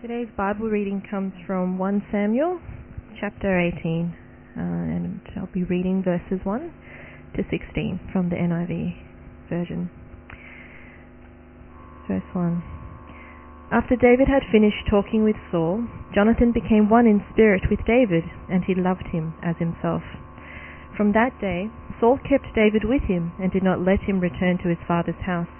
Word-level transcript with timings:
Today's 0.00 0.32
Bible 0.34 0.70
reading 0.70 1.02
comes 1.10 1.34
from 1.46 1.76
1 1.76 2.06
Samuel 2.10 2.58
chapter 3.20 3.60
18, 3.60 4.16
uh, 4.56 4.60
and 4.60 5.20
I'll 5.36 5.52
be 5.52 5.62
reading 5.64 6.02
verses 6.02 6.40
1 6.42 6.72
to 7.36 7.42
16 7.50 8.00
from 8.10 8.30
the 8.30 8.36
NIV 8.36 8.96
version. 9.50 9.90
Verse 12.08 12.24
1 12.32 12.62
After 13.70 13.94
David 13.94 14.26
had 14.26 14.48
finished 14.50 14.88
talking 14.88 15.22
with 15.22 15.36
Saul, 15.52 15.84
Jonathan 16.14 16.50
became 16.50 16.88
one 16.88 17.06
in 17.06 17.20
spirit 17.34 17.64
with 17.68 17.84
David, 17.84 18.24
and 18.48 18.64
he 18.64 18.74
loved 18.74 19.08
him 19.12 19.34
as 19.44 19.56
himself. 19.58 20.00
From 20.96 21.12
that 21.12 21.38
day, 21.42 21.68
Saul 22.00 22.16
kept 22.24 22.54
David 22.54 22.88
with 22.88 23.02
him 23.02 23.32
and 23.38 23.52
did 23.52 23.62
not 23.62 23.84
let 23.84 24.00
him 24.00 24.20
return 24.20 24.56
to 24.62 24.70
his 24.70 24.80
father's 24.88 25.20
house. 25.26 25.59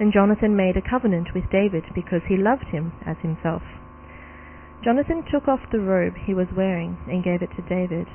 And 0.00 0.12
Jonathan 0.12 0.56
made 0.56 0.76
a 0.76 0.82
covenant 0.82 1.28
with 1.34 1.50
David 1.50 1.84
because 1.94 2.22
he 2.28 2.36
loved 2.36 2.66
him 2.72 2.92
as 3.06 3.16
himself. 3.22 3.62
Jonathan 4.82 5.24
took 5.30 5.48
off 5.48 5.60
the 5.70 5.80
robe 5.80 6.14
he 6.26 6.34
was 6.34 6.48
wearing 6.56 6.98
and 7.06 7.24
gave 7.24 7.42
it 7.42 7.50
to 7.56 7.62
David, 7.62 8.08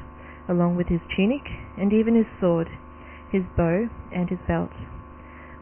along 0.48 0.76
with 0.76 0.88
his 0.88 1.02
tunic 1.16 1.48
and 1.78 1.94
even 1.94 2.16
his 2.16 2.28
sword, 2.40 2.68
his 3.32 3.44
bow 3.56 3.88
and 4.12 4.30
his 4.30 4.40
belt. 4.48 4.72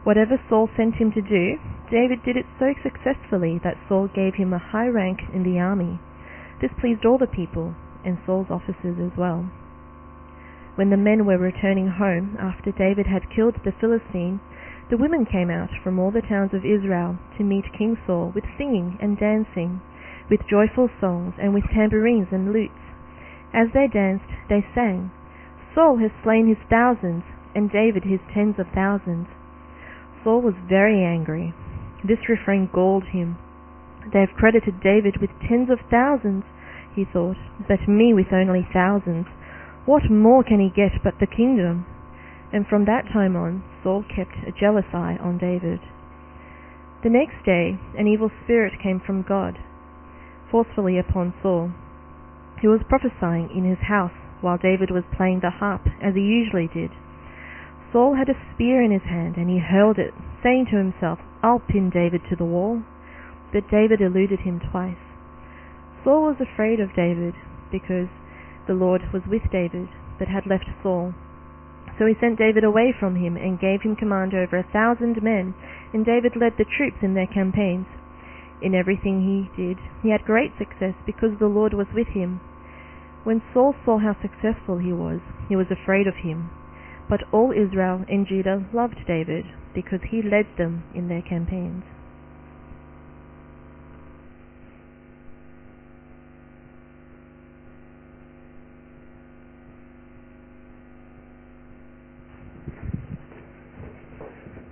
Whatever 0.04 0.40
Saul 0.48 0.68
sent 0.76 0.96
him 0.96 1.12
to 1.12 1.22
do, 1.22 1.58
David 1.90 2.22
did 2.24 2.36
it 2.36 2.46
so 2.58 2.74
successfully 2.82 3.60
that 3.62 3.78
Saul 3.88 4.08
gave 4.08 4.34
him 4.34 4.52
a 4.52 4.58
high 4.58 4.88
rank 4.88 5.20
in 5.32 5.44
the 5.44 5.58
army. 5.58 6.00
This 6.60 6.72
pleased 6.80 7.04
all 7.04 7.18
the 7.18 7.26
people, 7.26 7.74
and 8.04 8.18
Saul's 8.26 8.50
officers 8.50 8.98
as 8.98 9.16
well. 9.16 9.46
When 10.74 10.90
the 10.90 10.96
men 10.96 11.26
were 11.26 11.38
returning 11.38 11.88
home 11.88 12.36
after 12.38 12.70
David 12.70 13.06
had 13.06 13.30
killed 13.34 13.56
the 13.64 13.72
Philistine, 13.72 14.40
the 14.90 14.96
women 14.96 15.26
came 15.26 15.50
out 15.50 15.68
from 15.84 15.98
all 15.98 16.10
the 16.10 16.24
towns 16.24 16.54
of 16.54 16.64
Israel 16.64 17.18
to 17.36 17.44
meet 17.44 17.76
King 17.76 17.96
Saul 18.06 18.32
with 18.34 18.44
singing 18.56 18.96
and 19.00 19.18
dancing, 19.18 19.80
with 20.30 20.48
joyful 20.48 20.88
songs 21.00 21.34
and 21.36 21.52
with 21.52 21.64
tambourines 21.74 22.28
and 22.32 22.52
lutes. 22.52 22.72
As 23.52 23.68
they 23.74 23.86
danced, 23.86 24.28
they 24.48 24.64
sang, 24.74 25.10
Saul 25.74 25.98
has 25.98 26.10
slain 26.24 26.48
his 26.48 26.62
thousands, 26.70 27.22
and 27.54 27.70
David 27.70 28.04
his 28.04 28.20
tens 28.32 28.56
of 28.58 28.66
thousands. 28.74 29.28
Saul 30.24 30.40
was 30.40 30.54
very 30.68 31.04
angry. 31.04 31.54
This 32.02 32.28
refrain 32.28 32.70
galled 32.72 33.04
him. 33.12 33.36
They 34.12 34.20
have 34.20 34.36
credited 34.36 34.80
David 34.80 35.20
with 35.20 35.30
tens 35.48 35.68
of 35.70 35.80
thousands, 35.90 36.44
he 36.94 37.04
thought, 37.04 37.36
but 37.68 37.88
me 37.88 38.14
with 38.14 38.32
only 38.32 38.66
thousands. 38.72 39.26
What 39.84 40.10
more 40.10 40.42
can 40.42 40.60
he 40.60 40.70
get 40.70 41.02
but 41.04 41.20
the 41.20 41.26
kingdom? 41.26 41.86
And 42.52 42.66
from 42.66 42.86
that 42.86 43.04
time 43.12 43.36
on, 43.36 43.62
Saul 43.82 44.04
kept 44.04 44.32
a 44.46 44.52
jealous 44.58 44.86
eye 44.94 45.18
on 45.20 45.38
David. 45.38 45.80
The 47.04 47.10
next 47.10 47.44
day, 47.44 47.78
an 47.96 48.08
evil 48.08 48.30
spirit 48.44 48.80
came 48.82 49.00
from 49.04 49.22
God, 49.22 49.58
forcefully 50.50 50.98
upon 50.98 51.34
Saul. 51.42 51.70
He 52.60 52.66
was 52.66 52.80
prophesying 52.88 53.50
in 53.54 53.68
his 53.68 53.86
house 53.86 54.16
while 54.40 54.58
David 54.58 54.90
was 54.90 55.04
playing 55.16 55.40
the 55.40 55.50
harp, 55.50 55.82
as 56.02 56.14
he 56.14 56.22
usually 56.22 56.68
did. 56.72 56.90
Saul 57.92 58.16
had 58.16 58.28
a 58.28 58.40
spear 58.54 58.82
in 58.82 58.90
his 58.90 59.04
hand, 59.04 59.36
and 59.36 59.48
he 59.48 59.58
hurled 59.58 59.98
it, 59.98 60.14
saying 60.42 60.66
to 60.70 60.76
himself, 60.76 61.18
I'll 61.42 61.60
pin 61.60 61.90
David 61.90 62.22
to 62.30 62.36
the 62.36 62.44
wall. 62.44 62.82
But 63.52 63.70
David 63.70 64.00
eluded 64.00 64.40
him 64.40 64.60
twice. 64.60 64.98
Saul 66.04 66.26
was 66.26 66.40
afraid 66.40 66.80
of 66.80 66.94
David, 66.94 67.34
because 67.70 68.08
the 68.66 68.74
Lord 68.74 69.02
was 69.12 69.22
with 69.28 69.42
David, 69.50 69.88
but 70.18 70.28
had 70.28 70.46
left 70.46 70.66
Saul. 70.82 71.14
So 71.98 72.06
he 72.06 72.14
sent 72.20 72.38
David 72.38 72.62
away 72.62 72.94
from 72.98 73.16
him, 73.16 73.36
and 73.36 73.58
gave 73.58 73.82
him 73.82 73.96
command 73.96 74.32
over 74.32 74.56
a 74.56 74.62
thousand 74.62 75.20
men, 75.22 75.54
and 75.92 76.06
David 76.06 76.36
led 76.36 76.56
the 76.56 76.64
troops 76.64 77.02
in 77.02 77.14
their 77.14 77.26
campaigns. 77.26 77.86
In 78.62 78.74
everything 78.74 79.22
he 79.22 79.50
did, 79.60 79.78
he 80.02 80.10
had 80.10 80.24
great 80.24 80.56
success, 80.56 80.94
because 81.04 81.38
the 81.38 81.48
Lord 81.48 81.74
was 81.74 81.88
with 81.92 82.08
him. 82.08 82.40
When 83.24 83.42
Saul 83.52 83.74
saw 83.84 83.98
how 83.98 84.14
successful 84.22 84.78
he 84.78 84.92
was, 84.92 85.20
he 85.48 85.56
was 85.56 85.70
afraid 85.70 86.06
of 86.06 86.16
him. 86.16 86.50
But 87.08 87.24
all 87.32 87.52
Israel 87.52 88.04
and 88.08 88.26
Judah 88.26 88.64
loved 88.72 89.04
David, 89.06 89.46
because 89.74 90.00
he 90.10 90.22
led 90.22 90.46
them 90.56 90.84
in 90.94 91.08
their 91.08 91.22
campaigns. 91.22 91.84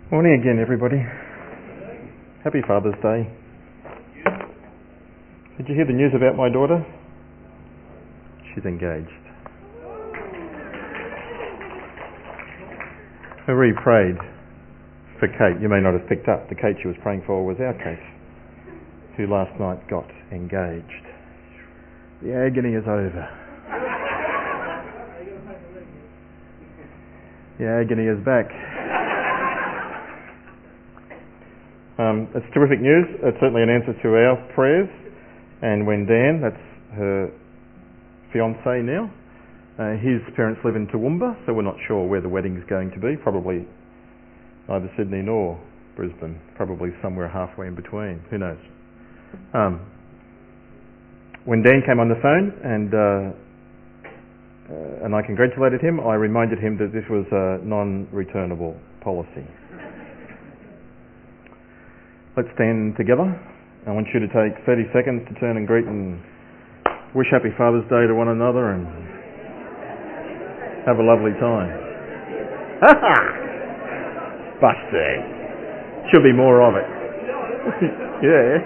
Morning 0.08 0.38
again, 0.40 0.60
everybody. 0.62 1.02
Happy 2.44 2.62
Father's 2.64 2.94
Day. 3.02 3.26
Did 5.58 5.66
you 5.66 5.74
hear 5.74 5.84
the 5.84 5.92
news 5.92 6.12
about 6.14 6.36
my 6.36 6.48
daughter? 6.48 6.78
She's 8.54 8.64
engaged. 8.64 9.10
Marie 13.48 13.74
prayed 13.82 14.14
for 15.18 15.26
Kate. 15.26 15.60
You 15.60 15.68
may 15.68 15.80
not 15.80 15.98
have 15.98 16.08
picked 16.08 16.28
up. 16.28 16.48
The 16.50 16.54
Kate 16.54 16.76
she 16.80 16.86
was 16.86 16.96
praying 17.02 17.24
for 17.26 17.44
was 17.44 17.56
our 17.58 17.74
Kate, 17.74 17.98
who 19.16 19.26
last 19.26 19.58
night 19.58 19.90
got 19.90 20.06
engaged. 20.30 21.02
The 22.22 22.32
agony 22.32 22.78
is 22.78 22.84
over. 22.86 23.26
The 27.58 27.66
agony 27.66 28.06
is 28.06 28.24
back. 28.24 28.75
Um, 31.98 32.28
it's 32.34 32.46
terrific 32.52 32.80
news. 32.80 33.06
It's 33.24 33.38
certainly 33.40 33.62
an 33.62 33.70
answer 33.70 33.96
to 33.96 34.08
our 34.16 34.36
prayers. 34.54 34.88
And 35.62 35.86
when 35.86 36.04
Dan, 36.04 36.40
that's 36.44 36.64
her 36.96 37.32
fiance 38.32 38.82
now, 38.84 39.08
uh, 39.78 39.96
his 40.00 40.20
parents 40.36 40.60
live 40.64 40.76
in 40.76 40.86
Toowoomba, 40.88 41.46
so 41.46 41.52
we're 41.52 41.62
not 41.62 41.76
sure 41.88 42.06
where 42.06 42.20
the 42.20 42.28
wedding's 42.28 42.64
going 42.68 42.90
to 42.92 43.00
be. 43.00 43.16
Probably 43.16 43.64
neither 44.68 44.90
Sydney 44.96 45.22
nor 45.22 45.60
Brisbane. 45.96 46.40
Probably 46.56 46.90
somewhere 47.02 47.28
halfway 47.28 47.68
in 47.68 47.74
between. 47.74 48.20
Who 48.30 48.38
knows? 48.38 48.58
Um, 49.54 49.80
when 51.44 51.62
Dan 51.62 51.82
came 51.86 52.00
on 52.00 52.08
the 52.08 52.20
phone 52.20 52.52
and 52.64 52.92
uh, 52.92 53.36
uh, 54.66 55.04
and 55.06 55.14
I 55.14 55.22
congratulated 55.22 55.80
him, 55.80 56.00
I 56.00 56.14
reminded 56.14 56.58
him 56.58 56.76
that 56.78 56.90
this 56.92 57.04
was 57.08 57.24
a 57.30 57.64
non-returnable 57.64 58.74
policy. 59.00 59.46
Let's 62.36 62.52
stand 62.52 63.00
together. 63.00 63.24
I 63.88 63.92
want 63.96 64.12
you 64.12 64.20
to 64.20 64.28
take 64.28 64.60
30 64.68 64.92
seconds 64.92 65.24
to 65.24 65.32
turn 65.40 65.56
and 65.56 65.66
greet 65.66 65.88
and 65.88 66.20
wish 67.16 67.32
Happy 67.32 67.48
Father's 67.56 67.88
Day 67.88 68.04
to 68.04 68.12
one 68.12 68.28
another 68.28 68.76
and 68.76 68.84
have 70.84 71.00
a 71.00 71.02
lovely 71.02 71.32
time. 71.40 71.72
Busted. 74.60 76.12
Should 76.12 76.28
be 76.28 76.36
more 76.36 76.60
of 76.60 76.76
it. 76.76 76.84
yeah. 78.20 78.60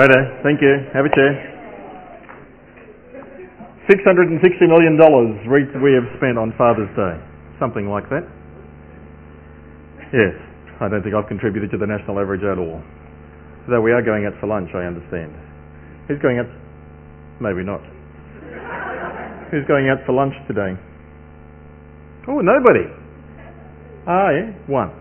Righto, 0.00 0.16
thank 0.40 0.64
you. 0.64 0.80
Have 0.96 1.04
a 1.04 1.12
chair. 1.12 1.36
$660 3.84 4.40
million 4.64 4.96
we 5.44 5.92
have 5.92 6.08
spent 6.16 6.40
on 6.40 6.56
Father's 6.56 6.88
Day. 6.96 7.20
Something 7.60 7.84
like 7.84 8.08
that. 8.08 8.24
Yes, 10.08 10.32
I 10.80 10.88
don't 10.88 11.04
think 11.04 11.12
I've 11.12 11.28
contributed 11.28 11.70
to 11.72 11.76
the 11.76 11.84
national 11.84 12.16
average 12.16 12.40
at 12.40 12.56
all. 12.56 12.80
Though 13.68 13.84
we 13.84 13.92
are 13.92 14.00
going 14.00 14.24
out 14.24 14.32
for 14.40 14.48
lunch, 14.48 14.72
I 14.72 14.88
understand. 14.88 15.36
Who's 16.08 16.16
going 16.24 16.40
out? 16.40 16.48
Maybe 17.36 17.60
not. 17.60 17.84
Who's 19.52 19.68
going 19.68 19.92
out 19.92 20.00
for 20.08 20.16
lunch 20.16 20.32
today? 20.48 20.80
Oh, 22.24 22.40
nobody. 22.40 22.88
Ah, 24.08 24.32
yeah, 24.32 24.48
one. 24.64 24.96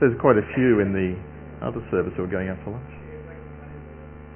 So 0.00 0.08
There's 0.08 0.16
quite 0.24 0.40
a 0.40 0.46
few 0.56 0.80
in 0.80 0.96
the 0.96 1.20
other 1.60 1.84
service 1.92 2.16
who 2.16 2.24
are 2.24 2.32
going 2.32 2.48
out 2.48 2.56
for 2.64 2.72
lunch. 2.72 2.95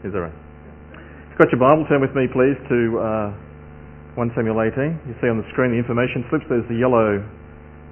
Is 0.00 0.16
that 0.16 0.24
right? 0.24 0.32
If 0.32 1.36
you've 1.36 1.40
got 1.44 1.52
your 1.52 1.60
Bible, 1.60 1.84
turn 1.84 2.00
with 2.00 2.16
me 2.16 2.24
please 2.24 2.56
to 2.72 2.78
uh, 2.96 4.16
1 4.16 4.32
Samuel 4.32 4.56
18. 4.64 4.96
You 5.04 5.14
see 5.20 5.28
on 5.28 5.36
the 5.36 5.44
screen 5.52 5.76
the 5.76 5.80
information 5.80 6.24
slips. 6.32 6.48
There's 6.48 6.64
the 6.72 6.80
yellow 6.80 7.20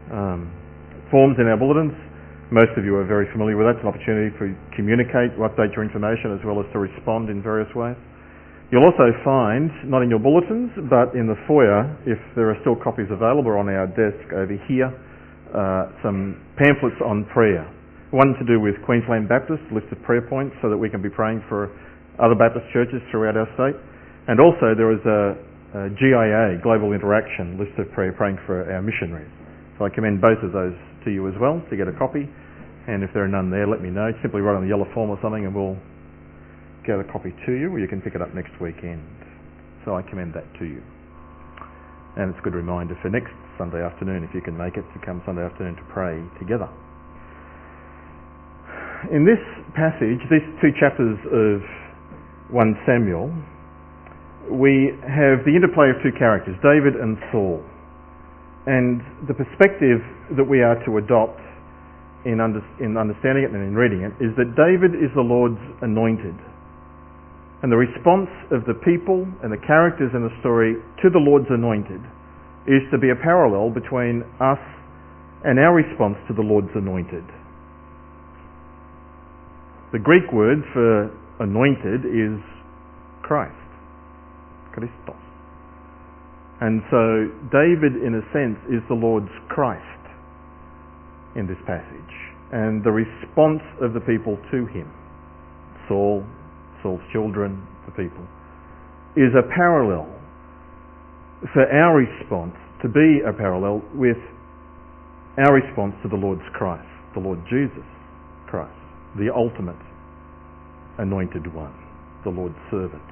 um, 0.09 0.49
forms 1.13 1.37
in 1.37 1.45
our 1.53 1.61
bulletins. 1.61 1.93
Most 2.49 2.73
of 2.81 2.89
you 2.89 2.97
are 2.97 3.05
very 3.05 3.29
familiar 3.29 3.61
with 3.61 3.69
that. 3.69 3.77
It's 3.77 3.85
an 3.85 3.93
opportunity 3.93 4.33
for 4.41 4.49
you 4.49 4.57
to 4.57 4.69
communicate, 4.73 5.37
update 5.37 5.77
your 5.77 5.85
information, 5.85 6.33
as 6.33 6.41
well 6.49 6.57
as 6.65 6.67
to 6.73 6.81
respond 6.81 7.29
in 7.29 7.45
various 7.45 7.69
ways. 7.77 8.01
You'll 8.73 8.89
also 8.89 9.13
find, 9.21 9.69
not 9.85 10.01
in 10.01 10.09
your 10.09 10.21
bulletins, 10.21 10.73
but 10.89 11.13
in 11.13 11.29
the 11.29 11.37
foyer, 11.45 11.85
if 12.09 12.17
there 12.41 12.49
are 12.49 12.57
still 12.65 12.77
copies 12.77 13.13
available 13.13 13.53
on 13.53 13.69
our 13.69 13.85
desk 13.93 14.33
over 14.33 14.57
here, 14.65 14.89
uh, 15.53 15.93
some 16.01 16.41
pamphlets 16.57 16.97
on 17.05 17.29
prayer. 17.37 17.69
One 18.17 18.33
to 18.41 18.45
do 18.49 18.57
with 18.57 18.81
Queensland 18.89 19.29
Baptist, 19.29 19.61
list 19.69 19.93
of 19.93 20.01
prayer 20.09 20.25
points 20.25 20.57
so 20.65 20.73
that 20.73 20.77
we 20.81 20.89
can 20.89 21.05
be 21.05 21.13
praying 21.13 21.45
for 21.53 21.69
other 22.19 22.35
Baptist 22.35 22.67
churches 22.73 23.00
throughout 23.11 23.37
our 23.38 23.49
state. 23.55 23.79
And 24.29 24.38
also 24.38 24.75
there 24.76 24.93
is 24.93 25.03
a, 25.06 25.38
a 25.75 25.82
GIA, 25.97 26.61
Global 26.62 26.93
Interaction, 26.93 27.56
list 27.56 27.79
of 27.79 27.91
prayer 27.94 28.12
praying 28.12 28.38
for 28.44 28.67
our 28.70 28.82
missionaries. 28.82 29.31
So 29.79 29.87
I 29.87 29.91
commend 29.91 30.20
both 30.20 30.43
of 30.43 30.53
those 30.53 30.75
to 31.05 31.11
you 31.11 31.29
as 31.29 31.35
well 31.41 31.62
to 31.70 31.75
get 31.76 31.87
a 31.87 31.94
copy. 31.97 32.29
And 32.88 33.05
if 33.05 33.11
there 33.15 33.23
are 33.25 33.31
none 33.31 33.50
there, 33.50 33.67
let 33.67 33.81
me 33.81 33.91
know. 33.91 34.11
Simply 34.23 34.41
write 34.41 34.56
on 34.56 34.62
the 34.62 34.69
yellow 34.69 34.88
form 34.93 35.11
or 35.11 35.19
something 35.23 35.47
and 35.47 35.55
we'll 35.55 35.79
get 36.88 36.99
a 36.99 37.05
copy 37.05 37.37
to 37.44 37.53
you, 37.53 37.69
or 37.69 37.79
you 37.79 37.87
can 37.87 38.00
pick 38.00 38.17
it 38.17 38.23
up 38.23 38.35
next 38.35 38.53
weekend. 38.61 39.05
So 39.85 39.94
I 39.94 40.03
commend 40.03 40.32
that 40.35 40.49
to 40.59 40.64
you. 40.64 40.81
And 42.17 42.32
it's 42.32 42.41
a 42.41 42.43
good 42.43 42.56
reminder 42.56 42.97
for 43.05 43.12
next 43.12 43.31
Sunday 43.61 43.85
afternoon, 43.85 44.25
if 44.25 44.35
you 44.35 44.41
can 44.41 44.56
make 44.56 44.81
it, 44.81 44.85
to 44.97 44.99
come 45.05 45.23
Sunday 45.25 45.44
afternoon 45.44 45.76
to 45.76 45.87
pray 45.93 46.17
together. 46.41 46.67
In 49.12 49.23
this 49.23 49.38
passage, 49.76 50.19
these 50.26 50.43
two 50.59 50.75
chapters 50.81 51.14
of 51.31 51.62
1 52.50 52.81
Samuel, 52.89 53.29
we 54.49 54.97
have 55.05 55.45
the 55.45 55.53
interplay 55.53 55.93
of 55.93 56.00
two 56.00 56.17
characters, 56.17 56.56
David 56.65 56.97
and 56.97 57.21
Saul. 57.29 57.61
And 58.65 59.00
the 59.29 59.37
perspective 59.37 60.00
that 60.37 60.45
we 60.45 60.65
are 60.65 60.81
to 60.89 60.97
adopt 60.97 61.41
in, 62.25 62.41
under, 62.41 62.65
in 62.81 62.97
understanding 62.97 63.45
it 63.45 63.53
and 63.53 63.61
in 63.61 63.77
reading 63.77 64.00
it 64.00 64.17
is 64.17 64.33
that 64.41 64.56
David 64.56 64.97
is 64.97 65.12
the 65.12 65.25
Lord's 65.25 65.61
anointed. 65.85 66.37
And 67.61 67.69
the 67.69 67.77
response 67.77 68.33
of 68.49 68.65
the 68.65 68.81
people 68.81 69.29
and 69.45 69.53
the 69.53 69.61
characters 69.67 70.12
in 70.17 70.25
the 70.25 70.33
story 70.41 70.81
to 71.05 71.11
the 71.12 71.21
Lord's 71.21 71.50
anointed 71.50 72.00
is 72.65 72.81
to 72.93 72.99
be 72.99 73.11
a 73.11 73.19
parallel 73.21 73.69
between 73.69 74.25
us 74.41 74.61
and 75.45 75.59
our 75.61 75.77
response 75.77 76.17
to 76.29 76.35
the 76.35 76.45
Lord's 76.45 76.73
anointed. 76.75 77.25
The 79.93 79.99
Greek 80.00 80.33
word 80.33 80.65
for 80.73 81.12
anointed 81.40 82.05
is 82.05 82.40
Christ. 83.23 83.55
Christos. 84.73 85.23
And 86.61 86.82
so 86.90 87.31
David, 87.50 88.02
in 88.02 88.19
a 88.19 88.25
sense, 88.32 88.58
is 88.67 88.82
the 88.88 88.94
Lord's 88.94 89.31
Christ 89.49 89.85
in 91.37 91.46
this 91.46 91.58
passage. 91.67 92.14
And 92.50 92.82
the 92.82 92.90
response 92.90 93.62
of 93.81 93.94
the 93.94 94.00
people 94.00 94.38
to 94.50 94.67
him. 94.67 94.90
Saul 95.87 96.25
Saul's 96.82 97.00
children, 97.12 97.67
the 97.87 97.93
people, 97.93 98.23
is 99.17 99.35
a 99.35 99.43
parallel 99.55 100.06
for 101.52 101.67
our 101.67 101.99
response 101.99 102.55
to 102.82 102.88
be 102.88 103.20
a 103.26 103.32
parallel 103.32 103.82
with 103.94 104.19
our 105.38 105.55
response 105.55 105.94
to 106.02 106.08
the 106.08 106.17
Lord's 106.17 106.46
Christ, 106.55 106.87
the 107.14 107.20
Lord 107.20 107.38
Jesus 107.50 107.87
Christ, 108.46 108.75
the 109.17 109.31
ultimate 109.35 109.79
anointed 110.99 111.47
one, 111.55 111.75
the 112.25 112.31
Lord's 112.31 112.59
servant. 112.71 113.03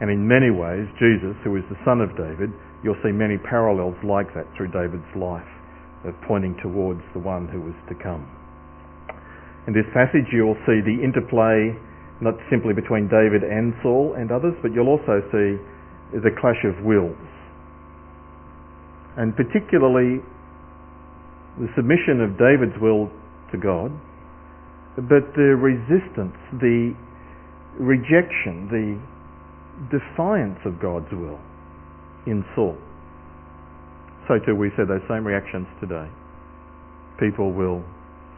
And 0.00 0.10
in 0.10 0.26
many 0.26 0.50
ways, 0.50 0.86
Jesus, 0.98 1.34
who 1.42 1.56
is 1.56 1.64
the 1.70 1.78
son 1.84 2.00
of 2.00 2.14
David, 2.14 2.50
you'll 2.82 2.98
see 3.02 3.10
many 3.10 3.38
parallels 3.38 3.98
like 4.06 4.30
that 4.34 4.46
through 4.56 4.70
David's 4.70 5.10
life, 5.18 5.48
of 6.06 6.14
pointing 6.26 6.54
towards 6.62 7.02
the 7.14 7.18
one 7.18 7.48
who 7.48 7.60
was 7.60 7.74
to 7.90 7.94
come. 7.98 8.22
In 9.66 9.74
this 9.74 9.86
passage, 9.92 10.30
you'll 10.30 10.58
see 10.64 10.78
the 10.80 11.02
interplay 11.02 11.74
not 12.20 12.34
simply 12.50 12.74
between 12.74 13.06
David 13.06 13.42
and 13.42 13.74
Saul 13.82 14.14
and 14.18 14.30
others, 14.30 14.54
but 14.62 14.72
you'll 14.72 14.90
also 14.90 15.22
see 15.30 15.58
the 16.14 16.34
clash 16.40 16.62
of 16.64 16.74
wills. 16.84 17.18
And 19.18 19.34
particularly 19.34 20.22
the 21.58 21.68
submission 21.74 22.22
of 22.22 22.38
David's 22.38 22.78
will 22.80 23.10
to 23.50 23.58
God, 23.58 23.90
but 24.96 25.34
the 25.36 25.54
resistance, 25.54 26.36
the 26.60 26.94
rejection, 27.78 28.68
the 28.70 29.98
defiance 29.98 30.58
of 30.64 30.80
God's 30.80 31.10
will 31.12 31.38
in 32.26 32.44
Saul. 32.54 32.76
So 34.26 34.38
too 34.44 34.54
we 34.54 34.70
see 34.70 34.84
those 34.86 35.04
same 35.08 35.26
reactions 35.26 35.66
today. 35.80 36.08
People 37.20 37.52
will 37.52 37.82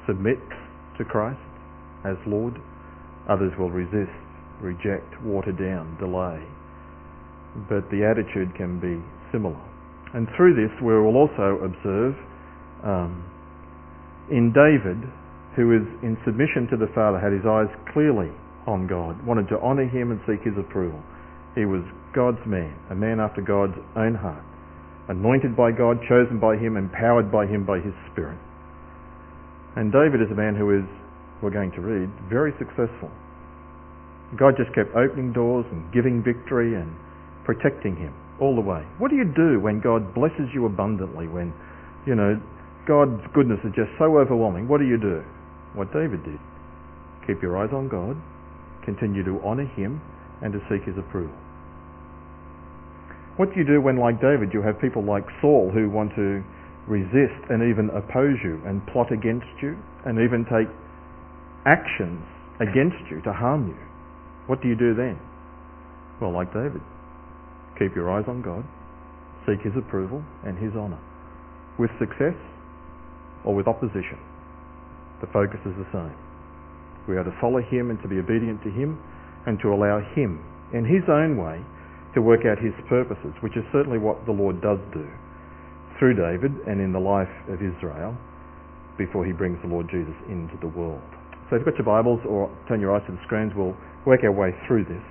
submit 0.07 0.39
to 0.99 1.05
Christ 1.05 1.41
as 2.05 2.17
Lord, 2.27 2.55
Others 3.29 3.53
will 3.59 3.71
resist, 3.71 4.11
reject, 4.61 5.21
water 5.23 5.53
down, 5.53 5.97
delay. 6.01 6.43
But 7.69 7.91
the 7.91 8.03
attitude 8.03 8.55
can 8.57 8.81
be 8.81 8.99
similar. 9.31 9.61
And 10.15 10.27
through 10.37 10.55
this, 10.55 10.73
we 10.83 10.95
will 10.95 11.17
also 11.17 11.63
observe 11.63 12.15
um, 12.83 13.23
in 14.31 14.51
David, 14.51 14.99
who 15.57 15.75
is 15.75 15.87
in 16.03 16.17
submission 16.25 16.69
to 16.71 16.77
the 16.77 16.91
Father, 16.95 17.19
had 17.19 17.33
his 17.33 17.47
eyes 17.47 17.71
clearly 17.93 18.31
on 18.67 18.87
God, 18.87 19.19
wanted 19.27 19.49
to 19.49 19.59
honour 19.59 19.89
him 19.89 20.11
and 20.11 20.21
seek 20.27 20.45
his 20.47 20.55
approval. 20.59 21.01
He 21.55 21.67
was 21.67 21.83
God's 22.15 22.43
man, 22.47 22.75
a 22.91 22.95
man 22.95 23.19
after 23.19 23.43
God's 23.43 23.75
own 23.97 24.15
heart, 24.15 24.45
anointed 25.09 25.57
by 25.57 25.73
God, 25.73 25.99
chosen 26.07 26.39
by 26.39 26.57
him, 26.57 26.77
empowered 26.77 27.33
by 27.33 27.47
him 27.47 27.67
by 27.67 27.83
his 27.83 27.95
Spirit. 28.13 28.39
And 29.75 29.91
David 29.91 30.23
is 30.23 30.31
a 30.31 30.39
man 30.39 30.55
who 30.55 30.71
is 30.71 30.87
we're 31.43 31.51
going 31.51 31.73
to 31.73 31.81
read, 31.81 32.11
very 32.29 32.53
successful. 32.59 33.11
God 34.37 34.55
just 34.57 34.75
kept 34.75 34.95
opening 34.95 35.33
doors 35.33 35.65
and 35.73 35.91
giving 35.93 36.23
victory 36.23 36.77
and 36.77 36.95
protecting 37.45 37.97
him 37.97 38.15
all 38.39 38.55
the 38.55 38.61
way. 38.61 38.85
What 38.99 39.11
do 39.11 39.17
you 39.17 39.25
do 39.25 39.59
when 39.59 39.81
God 39.81 40.15
blesses 40.15 40.53
you 40.53 40.67
abundantly, 40.67 41.27
when, 41.27 41.53
you 42.07 42.15
know, 42.15 42.39
God's 42.87 43.25
goodness 43.35 43.59
is 43.65 43.73
just 43.75 43.91
so 43.99 44.19
overwhelming? 44.19 44.69
What 44.69 44.79
do 44.79 44.87
you 44.87 44.99
do? 44.99 45.25
What 45.75 45.93
David 45.93 46.25
did. 46.25 46.39
Keep 47.27 47.43
your 47.43 47.57
eyes 47.57 47.71
on 47.73 47.89
God, 47.89 48.17
continue 48.85 49.25
to 49.25 49.41
honour 49.45 49.67
him, 49.77 50.01
and 50.43 50.53
to 50.53 50.61
seek 50.69 50.83
his 50.85 50.97
approval. 50.99 51.37
What 53.37 53.53
do 53.55 53.61
you 53.61 53.67
do 53.67 53.81
when, 53.81 53.97
like 53.97 54.21
David, 54.21 54.51
you 54.53 54.63
have 54.63 54.81
people 54.81 55.05
like 55.05 55.25
Saul 55.41 55.71
who 55.73 55.89
want 55.89 56.15
to 56.17 56.43
resist 56.89 57.41
and 57.49 57.63
even 57.63 57.91
oppose 57.95 58.37
you 58.43 58.61
and 58.67 58.85
plot 58.89 59.13
against 59.13 59.47
you 59.63 59.77
and 60.05 60.19
even 60.19 60.45
take 60.45 60.69
actions 61.67 62.25
against 62.61 63.01
you 63.11 63.21
to 63.23 63.33
harm 63.33 63.69
you, 63.69 63.79
what 64.47 64.61
do 64.61 64.69
you 64.69 64.77
do 64.77 64.95
then? 64.95 65.19
Well, 66.21 66.33
like 66.33 66.53
David, 66.53 66.83
keep 67.79 67.95
your 67.95 68.11
eyes 68.11 68.25
on 68.29 68.43
God, 68.43 68.65
seek 69.47 69.65
his 69.65 69.73
approval 69.77 70.23
and 70.45 70.59
his 70.59 70.75
honour. 70.77 71.01
With 71.79 71.91
success 71.99 72.37
or 73.45 73.55
with 73.55 73.67
opposition, 73.67 74.19
the 75.21 75.29
focus 75.33 75.61
is 75.65 75.77
the 75.77 75.89
same. 75.93 76.17
We 77.09 77.17
are 77.17 77.25
to 77.25 77.35
follow 77.41 77.61
him 77.61 77.91
and 77.91 78.01
to 78.03 78.09
be 78.09 78.19
obedient 78.19 78.63
to 78.65 78.71
him 78.71 79.01
and 79.47 79.59
to 79.61 79.73
allow 79.73 80.01
him, 80.17 80.41
in 80.73 80.85
his 80.85 81.05
own 81.09 81.37
way, 81.37 81.61
to 82.15 82.21
work 82.21 82.45
out 82.45 82.59
his 82.59 82.75
purposes, 82.89 83.33
which 83.41 83.57
is 83.57 83.65
certainly 83.73 83.99
what 83.99 84.27
the 84.27 84.33
Lord 84.33 84.61
does 84.61 84.79
do 84.93 85.07
through 85.99 86.17
David 86.17 86.53
and 86.67 86.81
in 86.81 86.93
the 86.93 87.01
life 87.01 87.31
of 87.49 87.61
Israel 87.61 88.17
before 88.97 89.25
he 89.25 89.33
brings 89.33 89.61
the 89.63 89.69
Lord 89.69 89.89
Jesus 89.89 90.17
into 90.29 90.57
the 90.61 90.69
world. 90.69 91.05
So 91.49 91.57
if 91.57 91.65
you've 91.65 91.73
got 91.73 91.79
your 91.81 91.89
Bibles 91.89 92.21
or 92.29 92.53
turn 92.69 92.81
your 92.81 92.95
eyes 92.95 93.03
to 93.09 93.13
the 93.13 93.23
screens, 93.25 93.53
we'll 93.57 93.77
work 94.07 94.21
our 94.25 94.33
way 94.33 94.53
through 94.67 94.85
this. 94.85 95.05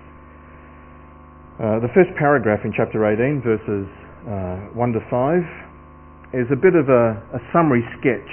Uh, 1.60 1.84
the 1.84 1.92
first 1.92 2.10
paragraph 2.18 2.64
in 2.64 2.72
chapter 2.72 3.04
18, 3.04 3.44
verses 3.44 3.86
uh, 4.24 4.72
1 4.72 4.94
to 4.94 5.02
5, 5.12 6.40
is 6.40 6.48
a 6.54 6.56
bit 6.56 6.78
of 6.78 6.88
a, 6.88 7.20
a 7.36 7.42
summary 7.52 7.84
sketch 8.00 8.32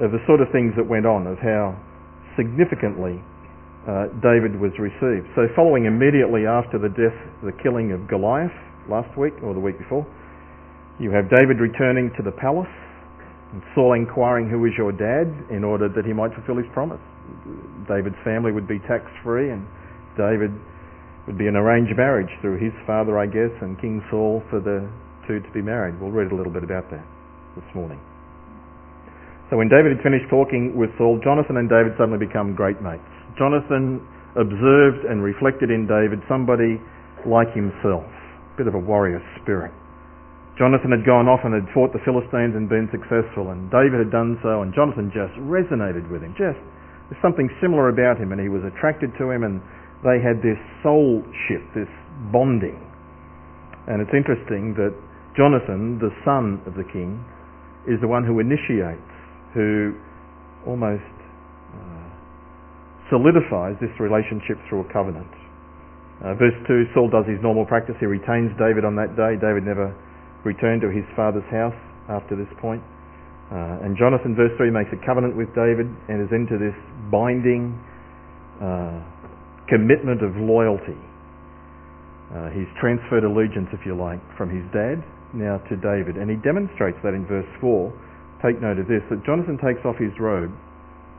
of 0.00 0.10
the 0.10 0.22
sort 0.26 0.40
of 0.40 0.50
things 0.50 0.74
that 0.76 0.86
went 0.86 1.06
on, 1.06 1.26
of 1.26 1.38
how 1.38 1.78
significantly 2.34 3.22
uh, 3.86 4.08
David 4.24 4.58
was 4.58 4.72
received. 4.80 5.28
So 5.36 5.46
following 5.54 5.84
immediately 5.84 6.46
after 6.46 6.80
the 6.80 6.88
death, 6.88 7.14
the 7.44 7.52
killing 7.62 7.92
of 7.92 8.08
Goliath 8.08 8.54
last 8.88 9.12
week 9.18 9.34
or 9.42 9.54
the 9.54 9.60
week 9.60 9.78
before, 9.78 10.06
you 10.98 11.10
have 11.10 11.30
David 11.30 11.60
returning 11.60 12.10
to 12.16 12.22
the 12.22 12.32
palace 12.32 12.70
and 13.52 13.62
Saul 13.74 13.94
inquiring 13.94 14.48
who 14.48 14.64
is 14.66 14.72
your 14.78 14.90
dad 14.90 15.30
in 15.50 15.62
order 15.62 15.88
that 15.88 16.04
he 16.04 16.12
might 16.12 16.34
fulfill 16.34 16.56
his 16.56 16.70
promise. 16.72 17.02
David's 17.86 18.18
family 18.24 18.52
would 18.52 18.66
be 18.66 18.78
tax 18.88 19.04
free 19.22 19.50
and 19.50 19.66
David 20.16 20.50
would 21.26 21.38
be 21.38 21.46
an 21.46 21.56
arranged 21.56 21.96
marriage 21.96 22.30
through 22.40 22.58
his 22.58 22.72
father, 22.86 23.18
I 23.18 23.26
guess, 23.26 23.52
and 23.62 23.80
King 23.80 24.02
Saul 24.10 24.42
for 24.50 24.60
the 24.60 24.88
two 25.26 25.40
to 25.40 25.50
be 25.52 25.62
married. 25.62 26.00
We'll 26.00 26.12
read 26.12 26.32
a 26.32 26.34
little 26.34 26.52
bit 26.52 26.64
about 26.64 26.90
that 26.90 27.04
this 27.56 27.64
morning. 27.74 28.00
So 29.50 29.56
when 29.60 29.68
David 29.68 29.96
had 29.96 30.02
finished 30.02 30.28
talking 30.30 30.72
with 30.72 30.90
Saul, 30.96 31.20
Jonathan 31.22 31.60
and 31.60 31.68
David 31.68 31.92
suddenly 32.00 32.18
become 32.18 32.56
great 32.56 32.80
mates. 32.80 33.04
Jonathan 33.36 34.00
observed 34.34 35.04
and 35.04 35.22
reflected 35.22 35.70
in 35.70 35.86
David 35.86 36.22
somebody 36.26 36.80
like 37.28 37.52
himself, 37.52 38.08
a 38.08 38.54
bit 38.56 38.66
of 38.66 38.74
a 38.74 38.82
warrior 38.82 39.20
spirit. 39.42 39.72
Jonathan 40.56 40.94
had 40.94 41.04
gone 41.04 41.26
off 41.26 41.42
and 41.42 41.50
had 41.50 41.66
fought 41.74 41.90
the 41.90 42.02
Philistines 42.06 42.54
and 42.54 42.70
been 42.70 42.86
successful, 42.94 43.50
and 43.50 43.66
David 43.74 43.98
had 43.98 44.10
done 44.14 44.38
so, 44.38 44.62
and 44.62 44.70
Jonathan 44.70 45.10
just 45.10 45.34
resonated 45.42 46.06
with 46.10 46.22
him. 46.22 46.30
Just 46.38 46.62
there's 47.10 47.20
something 47.20 47.50
similar 47.60 47.90
about 47.90 48.22
him, 48.22 48.30
and 48.30 48.40
he 48.40 48.48
was 48.48 48.62
attracted 48.62 49.10
to 49.18 49.30
him, 49.34 49.42
and 49.42 49.60
They 50.04 50.20
had 50.20 50.44
this 50.44 50.60
soulship, 50.84 51.64
this 51.72 51.88
bonding. 52.28 52.76
And 53.88 54.04
it's 54.04 54.12
interesting 54.12 54.76
that 54.76 54.92
Jonathan, 55.32 55.96
the 55.96 56.12
son 56.28 56.60
of 56.68 56.76
the 56.76 56.84
king, 56.84 57.24
is 57.88 57.96
the 58.04 58.08
one 58.08 58.22
who 58.24 58.36
initiates, 58.38 59.00
who 59.54 59.94
almost 60.66 61.14
uh, 61.72 62.08
solidifies 63.10 63.78
this 63.80 63.94
relationship 63.98 64.58
through 64.68 64.82
a 64.82 64.88
covenant. 64.92 65.30
Uh, 66.22 66.34
verse 66.34 66.54
2, 66.66 66.94
Saul 66.94 67.10
does 67.10 67.26
his 67.26 67.38
normal 67.42 67.66
practice. 67.66 67.94
He 67.98 68.06
retains 68.06 68.50
David 68.58 68.84
on 68.84 68.94
that 68.96 69.14
day. 69.14 69.34
David 69.38 69.66
never 69.66 69.94
returned 70.44 70.82
to 70.82 70.90
his 70.90 71.04
father's 71.16 71.46
house 71.50 71.76
after 72.08 72.36
this 72.36 72.50
point. 72.60 72.82
Uh, 73.52 73.84
and 73.84 73.96
Jonathan, 73.96 74.34
verse 74.34 74.52
3, 74.56 74.70
makes 74.70 74.90
a 74.92 75.00
covenant 75.04 75.36
with 75.36 75.52
David 75.52 75.86
and 76.08 76.22
is 76.22 76.32
into 76.32 76.56
this 76.56 76.74
binding 77.10 77.76
uh, 78.62 78.98
commitment 79.68 80.22
of 80.24 80.32
loyalty. 80.40 80.96
Uh, 82.32 82.50
he's 82.50 82.70
transferred 82.80 83.22
allegiance, 83.22 83.68
if 83.76 83.84
you 83.84 83.94
like, 83.94 84.18
from 84.36 84.48
his 84.48 84.64
dad 84.72 85.04
now 85.34 85.58
to 85.68 85.76
David. 85.76 86.16
And 86.16 86.30
he 86.30 86.40
demonstrates 86.40 86.96
that 87.04 87.12
in 87.12 87.26
verse 87.26 87.48
4. 87.60 87.92
Take 88.44 88.60
note 88.60 88.76
of 88.76 88.84
this, 88.84 89.00
that 89.08 89.24
Jonathan 89.24 89.56
takes 89.56 89.80
off 89.88 89.96
his 89.96 90.12
robe, 90.20 90.52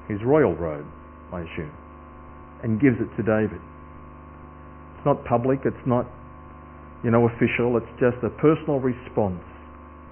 his 0.06 0.22
royal 0.22 0.54
robe, 0.54 0.86
I 1.34 1.42
assume, 1.42 1.74
and 2.62 2.78
gives 2.78 3.02
it 3.02 3.10
to 3.18 3.24
David. 3.26 3.58
It's 4.94 5.06
not 5.10 5.26
public, 5.26 5.66
it's 5.66 5.86
not, 5.90 6.06
you 7.02 7.10
know, 7.10 7.26
official, 7.26 7.82
it's 7.82 7.90
just 7.98 8.22
a 8.22 8.30
personal 8.38 8.78
response. 8.78 9.42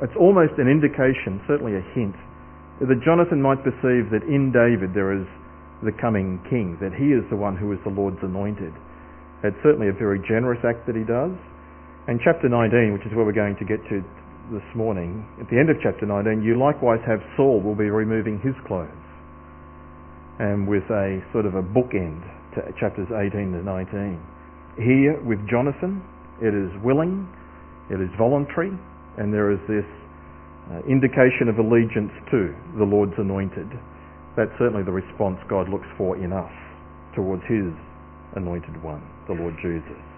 It's 0.01 0.17
almost 0.17 0.57
an 0.57 0.65
indication, 0.65 1.37
certainly 1.45 1.77
a 1.77 1.85
hint, 1.93 2.17
that 2.81 2.97
Jonathan 3.05 3.37
might 3.37 3.61
perceive 3.61 4.09
that 4.09 4.25
in 4.25 4.49
David 4.49 4.97
there 4.97 5.13
is 5.13 5.29
the 5.85 5.93
coming 6.01 6.41
king, 6.49 6.81
that 6.81 6.97
he 6.97 7.13
is 7.13 7.21
the 7.29 7.37
one 7.37 7.53
who 7.53 7.69
is 7.77 7.79
the 7.85 7.93
Lord's 7.93 8.25
anointed. 8.25 8.73
It's 9.45 9.59
certainly 9.61 9.93
a 9.93 9.93
very 9.93 10.17
generous 10.25 10.65
act 10.65 10.89
that 10.89 10.97
he 10.97 11.05
does. 11.05 11.35
And 12.09 12.17
chapter 12.25 12.49
19, 12.49 12.91
which 12.91 13.05
is 13.05 13.13
where 13.13 13.23
we're 13.23 13.37
going 13.37 13.55
to 13.61 13.67
get 13.69 13.79
to 13.93 14.01
this 14.51 14.65
morning, 14.75 15.23
at 15.39 15.47
the 15.47 15.55
end 15.55 15.69
of 15.69 15.77
chapter 15.79 16.05
19, 16.05 16.43
you 16.43 16.59
likewise 16.59 16.99
have 17.07 17.23
Saul 17.37 17.61
will 17.63 17.79
be 17.79 17.87
removing 17.87 18.41
his 18.43 18.55
clothes. 18.67 18.91
And 20.39 20.67
with 20.67 20.83
a 20.91 21.23
sort 21.31 21.45
of 21.45 21.55
a 21.55 21.63
bookend 21.63 22.19
to 22.55 22.59
chapters 22.79 23.07
18 23.07 23.55
to 23.55 23.63
19. 23.63 24.19
Here 24.75 25.15
with 25.23 25.39
Jonathan, 25.47 26.03
it 26.41 26.51
is 26.51 26.69
willing, 26.83 27.23
it 27.89 28.01
is 28.01 28.09
voluntary, 28.17 28.75
and 29.17 29.31
there 29.31 29.51
is 29.51 29.59
this 29.69 29.87
uh, 30.71 30.83
indication 30.91 31.47
of 31.47 31.55
allegiance 31.55 32.11
to 32.31 32.51
the 32.75 32.83
Lord's 32.83 33.15
anointed. 33.17 33.69
That's 34.35 34.51
certainly 34.59 34.83
the 34.83 34.91
response 34.91 35.39
God 35.47 35.69
looks 35.69 35.87
for 35.97 36.17
in 36.17 36.33
us 36.33 36.51
towards 37.15 37.43
his 37.47 37.71
anointed 38.35 38.81
one, 38.83 39.03
the 39.27 39.33
Lord 39.39 39.55
Jesus. 39.61 40.12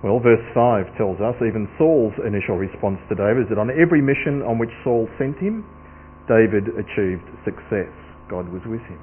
Well, 0.00 0.16
verse 0.18 0.40
5 0.56 0.96
tells 0.96 1.20
us 1.20 1.36
even 1.44 1.68
Saul's 1.76 2.16
initial 2.24 2.56
response 2.56 2.96
to 3.12 3.14
David 3.14 3.44
is 3.44 3.48
that 3.52 3.60
on 3.60 3.68
every 3.68 4.00
mission 4.00 4.40
on 4.40 4.56
which 4.56 4.72
Saul 4.80 5.04
sent 5.20 5.36
him, 5.36 5.60
David 6.24 6.72
achieved 6.80 7.28
success. 7.44 7.92
God 8.32 8.48
was 8.48 8.64
with 8.64 8.80
him. 8.88 9.00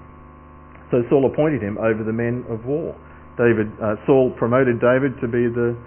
So 0.89 1.05
Saul 1.09 1.29
appointed 1.29 1.61
him 1.61 1.77
over 1.77 2.01
the 2.01 2.15
men 2.15 2.45
of 2.49 2.65
war. 2.65 2.97
David, 3.37 3.69
uh, 3.77 4.01
Saul 4.09 4.33
promoted 4.41 4.81
David 4.81 5.13
to 5.21 5.27
be 5.29 5.45
the 5.45 5.77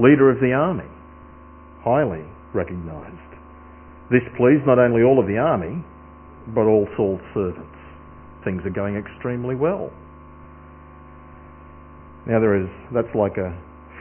leader 0.00 0.32
of 0.32 0.40
the 0.40 0.56
army, 0.56 0.88
highly 1.84 2.24
recognized. 2.54 3.20
This 4.08 4.24
pleased 4.40 4.64
not 4.64 4.78
only 4.78 5.02
all 5.02 5.20
of 5.20 5.26
the 5.26 5.36
army, 5.36 5.84
but 6.54 6.64
all 6.64 6.88
Saul's 6.96 7.20
servants. 7.34 7.76
Things 8.44 8.64
are 8.64 8.72
going 8.72 8.96
extremely 8.96 9.56
well. 9.56 9.92
Now 12.24 12.40
there 12.40 12.56
is, 12.56 12.68
that's 12.94 13.12
like 13.12 13.36
a 13.36 13.52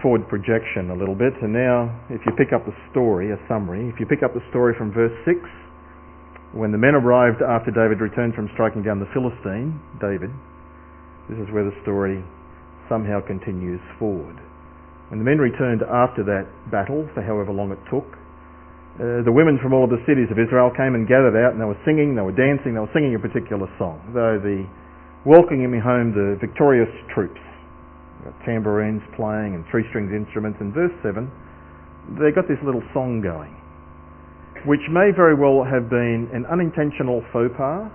forward 0.03 0.27
projection 0.27 0.91
a 0.91 0.97
little 0.99 1.15
bit. 1.15 1.31
And 1.41 1.55
now, 1.55 1.87
if 2.11 2.19
you 2.27 2.35
pick 2.35 2.51
up 2.51 2.67
the 2.67 2.75
story, 2.91 3.31
a 3.31 3.39
summary, 3.47 3.87
if 3.87 3.97
you 3.97 4.05
pick 4.05 4.21
up 4.21 4.35
the 4.35 4.43
story 4.51 4.75
from 4.77 4.91
verse 4.91 5.15
6, 5.23 5.39
when 6.51 6.75
the 6.75 6.77
men 6.77 6.93
arrived 6.93 7.41
after 7.41 7.71
David 7.71 8.03
returned 8.03 8.35
from 8.35 8.51
striking 8.53 8.83
down 8.83 8.99
the 8.99 9.09
Philistine, 9.15 9.79
David, 9.97 10.29
this 11.31 11.39
is 11.39 11.47
where 11.55 11.63
the 11.63 11.73
story 11.81 12.21
somehow 12.91 13.23
continues 13.23 13.81
forward. 13.97 14.37
When 15.07 15.23
the 15.23 15.25
men 15.25 15.39
returned 15.39 15.81
after 15.81 16.21
that 16.27 16.51
battle, 16.69 17.07
for 17.15 17.23
however 17.23 17.55
long 17.55 17.71
it 17.71 17.79
took, 17.87 18.05
uh, 18.99 19.25
the 19.25 19.33
women 19.33 19.57
from 19.57 19.73
all 19.73 19.87
of 19.87 19.89
the 19.89 20.03
cities 20.05 20.29
of 20.29 20.37
Israel 20.37 20.69
came 20.69 20.93
and 20.93 21.07
gathered 21.09 21.33
out 21.33 21.55
and 21.55 21.61
they 21.63 21.65
were 21.65 21.79
singing, 21.81 22.13
they 22.13 22.21
were 22.21 22.35
dancing, 22.35 22.75
they 22.75 22.83
were 22.83 22.93
singing 22.93 23.15
a 23.15 23.21
particular 23.21 23.65
song. 23.81 23.97
Though 24.13 24.37
the 24.37 24.67
welcoming 25.25 25.71
me 25.71 25.79
home 25.81 26.13
the 26.13 26.37
victorious 26.37 26.91
troops 27.09 27.41
Uh, 28.23 28.31
tambourines 28.45 29.03
playing 29.19 29.51
and 29.55 29.65
three-stringed 29.67 30.15
instruments. 30.15 30.55
In 30.61 30.71
verse 30.71 30.95
7, 31.03 31.27
they 32.19 32.31
got 32.31 32.47
this 32.47 32.59
little 32.63 32.83
song 32.95 33.19
going, 33.19 33.51
which 34.63 34.83
may 34.87 35.11
very 35.11 35.35
well 35.35 35.59
have 35.59 35.89
been 35.91 36.31
an 36.31 36.47
unintentional 36.47 37.19
faux 37.35 37.51
pas, 37.59 37.91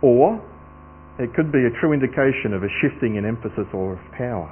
or 0.00 0.40
it 1.20 1.34
could 1.36 1.52
be 1.52 1.68
a 1.68 1.72
true 1.80 1.92
indication 1.92 2.56
of 2.56 2.64
a 2.64 2.70
shifting 2.80 3.20
in 3.20 3.28
emphasis 3.28 3.68
or 3.76 4.00
of 4.00 4.02
power. 4.16 4.48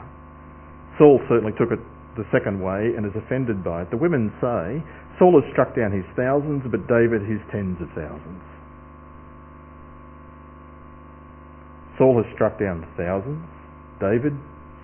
Saul 0.99 1.17
certainly 1.33 1.57
took 1.57 1.73
it 1.73 1.81
the 2.21 2.29
second 2.29 2.61
way 2.61 2.93
and 2.93 3.09
is 3.09 3.17
offended 3.17 3.65
by 3.65 3.89
it. 3.89 3.91
The 3.91 3.97
women 3.97 4.33
say, 4.41 4.85
Saul 5.17 5.41
has 5.41 5.49
struck 5.53 5.73
down 5.73 5.97
his 5.97 6.05
thousands, 6.13 6.61
but 6.69 6.85
David 6.89 7.25
his 7.25 7.41
tens 7.49 7.81
of 7.81 7.89
thousands. 7.97 8.45
Saul 11.97 12.21
has 12.21 12.29
struck 12.37 12.61
down 12.61 12.85
thousands, 13.01 13.41
David, 14.01 14.37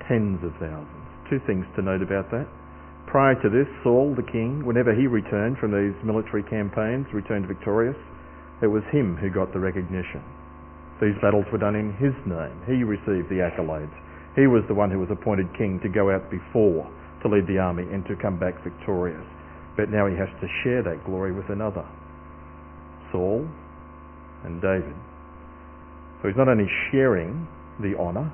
tens 0.09 0.40
of 0.45 0.52
thousands. 0.57 1.07
Two 1.28 1.40
things 1.47 1.66
to 1.76 1.83
note 1.83 2.02
about 2.02 2.31
that. 2.31 2.49
Prior 3.07 3.37
to 3.42 3.49
this, 3.50 3.69
Saul, 3.85 4.14
the 4.16 4.25
king, 4.25 4.64
whenever 4.64 4.95
he 4.95 5.07
returned 5.07 5.59
from 5.59 5.73
these 5.73 5.97
military 6.04 6.42
campaigns, 6.45 7.07
returned 7.12 7.47
victorious, 7.47 7.97
it 8.62 8.69
was 8.69 8.83
him 8.92 9.16
who 9.16 9.28
got 9.28 9.52
the 9.52 9.61
recognition. 9.61 10.23
These 11.00 11.19
battles 11.21 11.45
were 11.50 11.59
done 11.59 11.75
in 11.75 11.92
his 11.99 12.14
name. 12.25 12.57
He 12.64 12.87
received 12.87 13.28
the 13.28 13.42
accolades. 13.42 13.92
He 14.37 14.47
was 14.47 14.62
the 14.69 14.75
one 14.75 14.90
who 14.90 14.99
was 14.99 15.11
appointed 15.11 15.50
king 15.59 15.81
to 15.83 15.90
go 15.90 16.14
out 16.14 16.31
before 16.31 16.88
to 17.23 17.28
lead 17.28 17.47
the 17.47 17.59
army 17.59 17.85
and 17.92 18.07
to 18.07 18.16
come 18.16 18.38
back 18.38 18.54
victorious. 18.62 19.26
But 19.76 19.90
now 19.90 20.07
he 20.07 20.16
has 20.16 20.28
to 20.40 20.49
share 20.62 20.83
that 20.83 21.04
glory 21.04 21.33
with 21.33 21.49
another. 21.50 21.85
Saul 23.11 23.47
and 24.45 24.61
David. 24.62 24.95
So 26.21 26.28
he's 26.28 26.37
not 26.37 26.49
only 26.49 26.71
sharing 26.90 27.47
the 27.81 27.99
honour, 27.99 28.33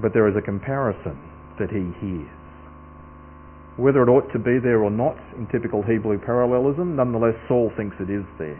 but 0.00 0.12
there 0.12 0.28
is 0.28 0.36
a 0.36 0.42
comparison 0.42 1.18
that 1.58 1.70
he 1.70 1.90
hears. 1.98 2.38
Whether 3.78 4.02
it 4.02 4.10
ought 4.10 4.26
to 4.32 4.38
be 4.38 4.58
there 4.58 4.82
or 4.82 4.90
not 4.90 5.14
in 5.38 5.46
typical 5.50 5.82
Hebrew 5.82 6.18
parallelism, 6.18 6.96
nonetheless 6.96 7.38
Saul 7.46 7.70
thinks 7.76 7.94
it 8.00 8.10
is 8.10 8.26
there. 8.38 8.58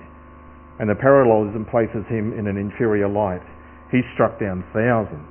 And 0.79 0.91
the 0.91 0.95
parallelism 0.95 1.67
places 1.67 2.07
him 2.07 2.39
in 2.39 2.47
an 2.47 2.57
inferior 2.57 3.09
light. 3.09 3.43
He 3.91 4.01
struck 4.15 4.39
down 4.39 4.63
thousands. 4.71 5.27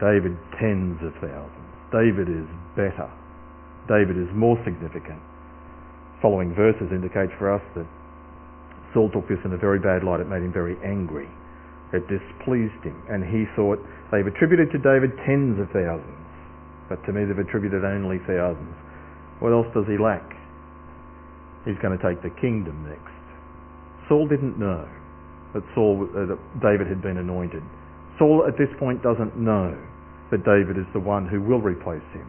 David 0.00 0.38
tens 0.56 0.96
of 1.04 1.12
thousands. 1.20 1.68
David 1.92 2.32
is 2.32 2.48
better. 2.72 3.08
David 3.88 4.16
is 4.16 4.28
more 4.32 4.56
significant. 4.64 5.20
Following 6.22 6.54
verses 6.54 6.88
indicate 6.88 7.28
for 7.36 7.52
us 7.52 7.62
that 7.76 7.86
Saul 8.94 9.10
took 9.12 9.28
this 9.28 9.38
in 9.44 9.52
a 9.52 9.60
very 9.60 9.78
bad 9.78 10.04
light. 10.04 10.20
It 10.20 10.28
made 10.28 10.42
him 10.42 10.52
very 10.52 10.76
angry. 10.84 11.28
It 11.92 12.04
displeased 12.08 12.84
him. 12.84 12.96
And 13.08 13.24
he 13.24 13.48
thought, 13.56 13.80
they've 14.12 14.26
attributed 14.26 14.72
to 14.72 14.78
David 14.78 15.16
tens 15.24 15.56
of 15.56 15.68
thousands, 15.72 16.28
but 16.88 17.00
to 17.06 17.12
me 17.12 17.24
they've 17.24 17.38
attributed 17.38 17.84
only 17.84 18.20
thousands. 18.28 18.76
What 19.40 19.52
else 19.52 19.68
does 19.72 19.86
he 19.88 19.96
lack? 19.96 20.24
He's 21.64 21.78
going 21.80 21.96
to 21.96 22.02
take 22.02 22.20
the 22.22 22.32
kingdom 22.40 22.84
next. 22.88 23.14
Saul 24.08 24.28
didn't 24.28 24.58
know 24.58 24.88
that 25.54 25.64
Saul, 25.74 26.08
uh, 26.12 26.26
that 26.28 26.40
David 26.60 26.88
had 26.88 27.00
been 27.00 27.16
anointed. 27.16 27.62
Saul 28.18 28.44
at 28.48 28.58
this 28.58 28.68
point 28.78 29.02
doesn't 29.02 29.36
know 29.36 29.76
that 30.30 30.44
David 30.44 30.76
is 30.76 30.88
the 30.92 31.00
one 31.00 31.28
who 31.28 31.40
will 31.40 31.60
replace 31.60 32.04
him. 32.12 32.26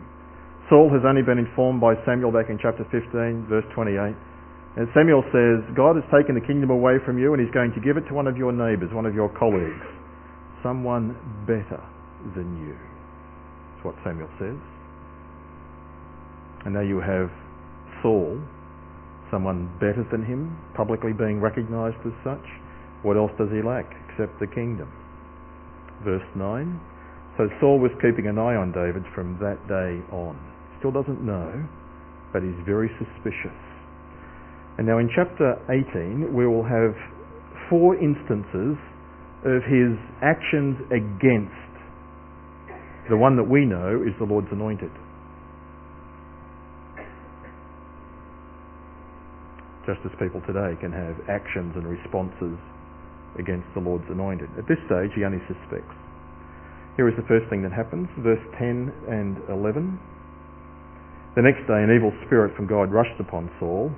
Saul 0.69 0.87
has 0.93 1.01
only 1.03 1.23
been 1.23 1.39
informed 1.39 1.81
by 1.81 1.95
Samuel 2.05 2.31
back 2.31 2.47
in 2.49 2.59
chapter 2.61 2.85
15, 2.93 3.47
verse 3.49 3.65
28, 3.73 4.15
and 4.77 4.87
Samuel 4.93 5.23
says, 5.33 5.65
God 5.75 5.97
has 5.97 6.05
taken 6.13 6.35
the 6.37 6.45
kingdom 6.45 6.69
away 6.69 7.01
from 7.05 7.17
you 7.17 7.33
and 7.33 7.41
he's 7.41 7.53
going 7.53 7.73
to 7.73 7.81
give 7.81 7.97
it 7.97 8.05
to 8.09 8.13
one 8.13 8.27
of 8.27 8.37
your 8.37 8.51
neighbours, 8.51 8.93
one 8.93 9.05
of 9.05 9.15
your 9.15 9.29
colleagues, 9.33 9.85
someone 10.61 11.17
better 11.49 11.81
than 12.35 12.53
you. 12.61 12.77
That's 12.77 13.85
what 13.85 13.95
Samuel 14.05 14.29
says. 14.37 14.59
And 16.65 16.73
now 16.75 16.81
you 16.81 16.99
have 16.99 17.31
Saul, 18.03 18.37
someone 19.31 19.71
better 19.79 20.05
than 20.11 20.23
him, 20.23 20.57
publicly 20.75 21.13
being 21.13 21.41
recognised 21.41 21.99
as 22.05 22.13
such. 22.23 22.45
What 23.01 23.15
else 23.15 23.31
does 23.39 23.49
he 23.49 23.63
lack 23.63 23.87
except 24.09 24.39
the 24.39 24.47
kingdom? 24.47 24.91
Verse 26.03 26.25
9. 26.35 26.79
So 27.37 27.47
Saul 27.59 27.79
was 27.79 27.91
keeping 28.03 28.27
an 28.27 28.37
eye 28.37 28.59
on 28.59 28.71
David 28.75 29.03
from 29.15 29.39
that 29.39 29.59
day 29.71 30.03
on. 30.11 30.35
Still 30.79 30.91
doesn't 30.91 31.23
know, 31.23 31.47
but 32.33 32.43
he's 32.43 32.59
very 32.67 32.91
suspicious. 32.99 33.55
And 34.79 34.87
now 34.87 34.95
in 34.95 35.11
chapter 35.11 35.59
18, 35.67 36.31
we 36.31 36.47
will 36.47 36.63
have 36.63 36.95
four 37.67 37.99
instances 37.99 38.79
of 39.43 39.59
his 39.67 39.91
actions 40.23 40.79
against 40.87 41.51
The 43.11 43.17
one 43.17 43.35
that 43.35 43.43
we 43.43 43.65
know 43.65 43.99
is 44.07 44.15
the 44.23 44.23
Lord's 44.23 44.47
anointed. 44.53 44.91
Just 49.83 49.99
as 50.07 50.15
people 50.15 50.39
today 50.47 50.79
can 50.79 50.95
have 50.95 51.27
actions 51.27 51.75
and 51.75 51.83
responses 51.83 52.55
against 53.35 53.67
the 53.75 53.83
Lord's 53.83 54.07
anointed. 54.07 54.47
At 54.55 54.63
this 54.71 54.79
stage, 54.87 55.11
he 55.11 55.25
only 55.27 55.43
suspects. 55.51 55.91
Here 56.95 57.09
is 57.09 57.19
the 57.19 57.27
first 57.27 57.51
thing 57.51 57.67
that 57.67 57.75
happens, 57.75 58.07
verse 58.23 58.45
10 58.55 58.93
and 59.11 59.43
11. 59.51 59.99
The 61.35 61.43
next 61.43 61.67
day, 61.67 61.83
an 61.83 61.91
evil 61.91 62.15
spirit 62.23 62.55
from 62.55 62.63
God 62.63 62.93
rushed 62.93 63.19
upon 63.19 63.51
Saul, 63.59 63.91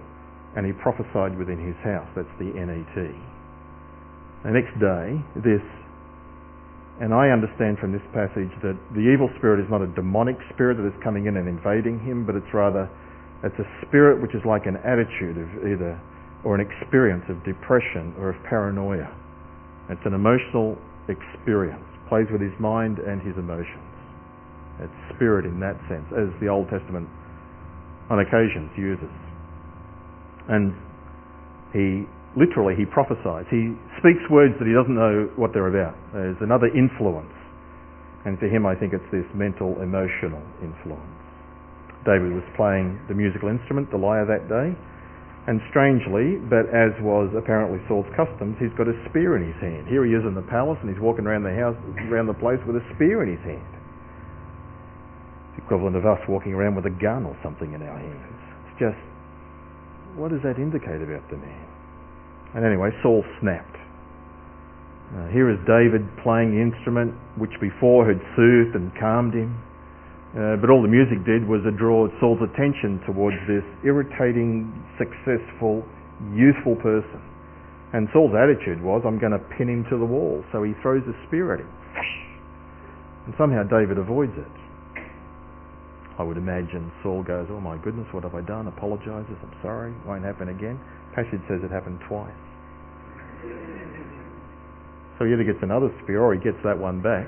and 0.56 0.66
he 0.66 0.74
prophesied 0.74 1.38
within 1.38 1.60
his 1.60 1.78
house. 1.84 2.08
That's 2.16 2.32
the 2.40 2.52
NET. 2.52 2.96
The 4.44 4.52
next 4.52 4.74
day, 4.82 5.22
this, 5.38 5.64
and 7.00 7.14
I 7.14 7.30
understand 7.30 7.78
from 7.80 7.94
this 7.94 8.04
passage 8.12 8.52
that 8.62 8.76
the 8.94 9.06
evil 9.06 9.30
spirit 9.38 9.62
is 9.64 9.70
not 9.70 9.82
a 9.82 9.90
demonic 9.94 10.36
spirit 10.54 10.78
that 10.78 10.88
is 10.88 10.98
coming 11.04 11.26
in 11.26 11.38
and 11.38 11.48
invading 11.48 12.02
him, 12.02 12.26
but 12.26 12.36
it's 12.36 12.52
rather, 12.54 12.90
it's 13.44 13.58
a 13.58 13.68
spirit 13.88 14.22
which 14.22 14.34
is 14.34 14.42
like 14.44 14.66
an 14.66 14.78
attitude 14.84 15.38
of 15.38 15.50
either, 15.64 15.96
or 16.44 16.58
an 16.58 16.62
experience 16.62 17.24
of 17.30 17.38
depression 17.46 18.14
or 18.18 18.34
of 18.34 18.38
paranoia. 18.50 19.08
It's 19.90 20.06
an 20.06 20.14
emotional 20.14 20.78
experience 21.08 21.86
plays 22.12 22.28
with 22.28 22.44
his 22.44 22.52
mind 22.60 23.00
and 23.00 23.24
his 23.24 23.32
emotions. 23.40 23.88
It's 24.84 25.16
spirit 25.16 25.48
in 25.48 25.64
that 25.64 25.80
sense, 25.88 26.04
as 26.12 26.28
the 26.44 26.52
Old 26.52 26.68
Testament 26.68 27.08
on 28.12 28.20
occasions 28.20 28.68
uses. 28.76 29.16
And 30.50 30.74
he 31.74 32.08
literally 32.38 32.76
he 32.80 32.86
prophesies. 32.86 33.46
He 33.52 33.76
speaks 34.00 34.24
words 34.32 34.56
that 34.58 34.68
he 34.68 34.74
doesn't 34.74 34.96
know 34.96 35.30
what 35.36 35.52
they're 35.54 35.70
about. 35.70 35.96
There's 36.14 36.40
another 36.42 36.72
influence. 36.72 37.34
And 38.26 38.40
for 38.40 38.48
him 38.48 38.66
I 38.66 38.76
think 38.76 38.94
it's 38.94 39.12
this 39.12 39.28
mental 39.36 39.78
emotional 39.82 40.42
influence. 40.64 41.22
David 42.06 42.34
was 42.34 42.46
playing 42.58 42.98
the 43.06 43.14
musical 43.14 43.50
instrument, 43.50 43.92
the 43.94 44.02
lyre 44.02 44.26
that 44.26 44.50
day, 44.50 44.74
and 45.50 45.62
strangely, 45.74 46.38
but 46.50 46.70
as 46.70 46.94
was 47.02 47.30
apparently 47.34 47.82
Saul's 47.90 48.10
customs, 48.14 48.58
he's 48.62 48.74
got 48.78 48.86
a 48.86 48.94
spear 49.10 49.38
in 49.38 49.46
his 49.46 49.58
hand. 49.58 49.90
Here 49.90 50.06
he 50.06 50.14
is 50.14 50.22
in 50.26 50.38
the 50.38 50.46
palace 50.46 50.78
and 50.82 50.90
he's 50.90 51.02
walking 51.02 51.26
around 51.26 51.42
the 51.42 51.54
house, 51.54 51.78
around 52.10 52.30
the 52.30 52.38
place 52.38 52.62
with 52.66 52.78
a 52.78 52.86
spear 52.94 53.26
in 53.26 53.30
his 53.34 53.42
hand. 53.42 53.72
It's 55.54 55.66
equivalent 55.66 55.98
of 55.98 56.06
us 56.06 56.22
walking 56.30 56.54
around 56.54 56.78
with 56.78 56.86
a 56.86 56.94
gun 56.94 57.26
or 57.26 57.34
something 57.42 57.74
in 57.74 57.82
our 57.82 57.98
hands. 57.98 58.22
It's 58.70 58.78
just, 58.78 59.02
what 60.16 60.32
does 60.32 60.42
that 60.44 60.58
indicate 60.58 61.02
about 61.02 61.24
the 61.30 61.38
man? 61.38 61.68
And 62.56 62.66
anyway, 62.66 62.92
Saul 63.02 63.24
snapped. 63.40 63.78
Here 65.32 65.52
is 65.52 65.60
David 65.68 66.08
playing 66.24 66.56
the 66.56 66.62
instrument 66.64 67.12
which 67.36 67.52
before 67.60 68.08
had 68.08 68.20
soothed 68.36 68.76
and 68.76 68.92
calmed 68.96 69.36
him. 69.36 69.60
Uh, 70.32 70.56
but 70.56 70.72
all 70.72 70.80
the 70.80 70.88
music 70.88 71.20
did 71.28 71.44
was 71.44 71.60
to 71.68 71.72
draw 71.76 72.08
Saul's 72.24 72.40
attention 72.40 73.04
towards 73.04 73.36
this 73.44 73.64
irritating, 73.84 74.72
successful, 74.96 75.84
youthful 76.32 76.80
person. 76.80 77.20
And 77.92 78.08
Saul's 78.16 78.32
attitude 78.32 78.80
was, 78.80 79.04
I'm 79.04 79.20
going 79.20 79.36
to 79.36 79.44
pin 79.60 79.68
him 79.68 79.84
to 79.92 80.00
the 80.00 80.08
wall. 80.08 80.44
So 80.56 80.64
he 80.64 80.72
throws 80.80 81.04
a 81.04 81.16
spear 81.28 81.52
at 81.54 81.60
him. 81.60 81.72
And 83.28 83.36
somehow 83.38 83.68
David 83.68 84.00
avoids 84.00 84.32
it. 84.40 84.56
I 86.20 86.24
would 86.24 86.38
imagine 86.38 86.92
Saul 87.04 87.24
goes, 87.24 87.48
oh 87.50 87.60
my 87.60 87.78
goodness, 87.78 88.08
what 88.12 88.24
have 88.24 88.36
I 88.36 88.42
done? 88.42 88.68
Apologizes, 88.68 89.36
I'm 89.42 89.56
sorry, 89.62 89.94
won't 90.06 90.24
happen 90.24 90.50
again. 90.50 90.80
Passage 91.16 91.42
says 91.48 91.60
it 91.64 91.72
happened 91.72 92.00
twice. 92.08 92.32
So 95.18 95.26
he 95.26 95.34
either 95.34 95.44
gets 95.44 95.60
another 95.62 95.90
spear 96.04 96.22
or 96.22 96.34
he 96.34 96.40
gets 96.40 96.58
that 96.64 96.78
one 96.78 97.02
back 97.02 97.28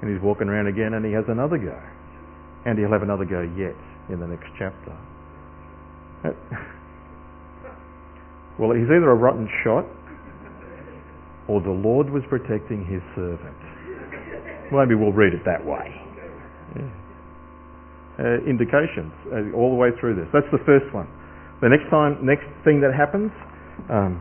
and 0.00 0.10
he's 0.10 0.22
walking 0.22 0.48
around 0.48 0.66
again 0.66 0.94
and 0.94 1.04
he 1.04 1.12
has 1.12 1.24
another 1.28 1.58
go. 1.58 1.78
And 2.66 2.78
he'll 2.78 2.92
have 2.92 3.02
another 3.02 3.24
go 3.24 3.42
yet 3.42 3.76
in 4.10 4.20
the 4.20 4.26
next 4.26 4.46
chapter. 4.58 4.96
well, 8.58 8.70
he's 8.70 8.86
either 8.86 9.10
a 9.10 9.14
rotten 9.14 9.48
shot 9.64 9.86
or 11.48 11.60
the 11.60 11.70
Lord 11.70 12.10
was 12.10 12.22
protecting 12.28 12.86
his 12.86 13.02
servant. 13.14 13.56
Maybe 14.70 14.94
we'll 14.94 15.12
read 15.12 15.34
it 15.34 15.44
that 15.44 15.64
way. 15.64 16.00
Yeah. 16.76 17.01
Uh, 18.20 18.44
indications 18.44 19.08
uh, 19.32 19.56
all 19.56 19.72
the 19.72 19.80
way 19.80 19.88
through 19.96 20.12
this. 20.12 20.28
That's 20.36 20.48
the 20.52 20.60
first 20.68 20.84
one. 20.92 21.08
The 21.64 21.72
next 21.72 21.88
time, 21.88 22.20
next 22.20 22.44
thing 22.60 22.76
that 22.84 22.92
happens 22.92 23.32
um, 23.88 24.20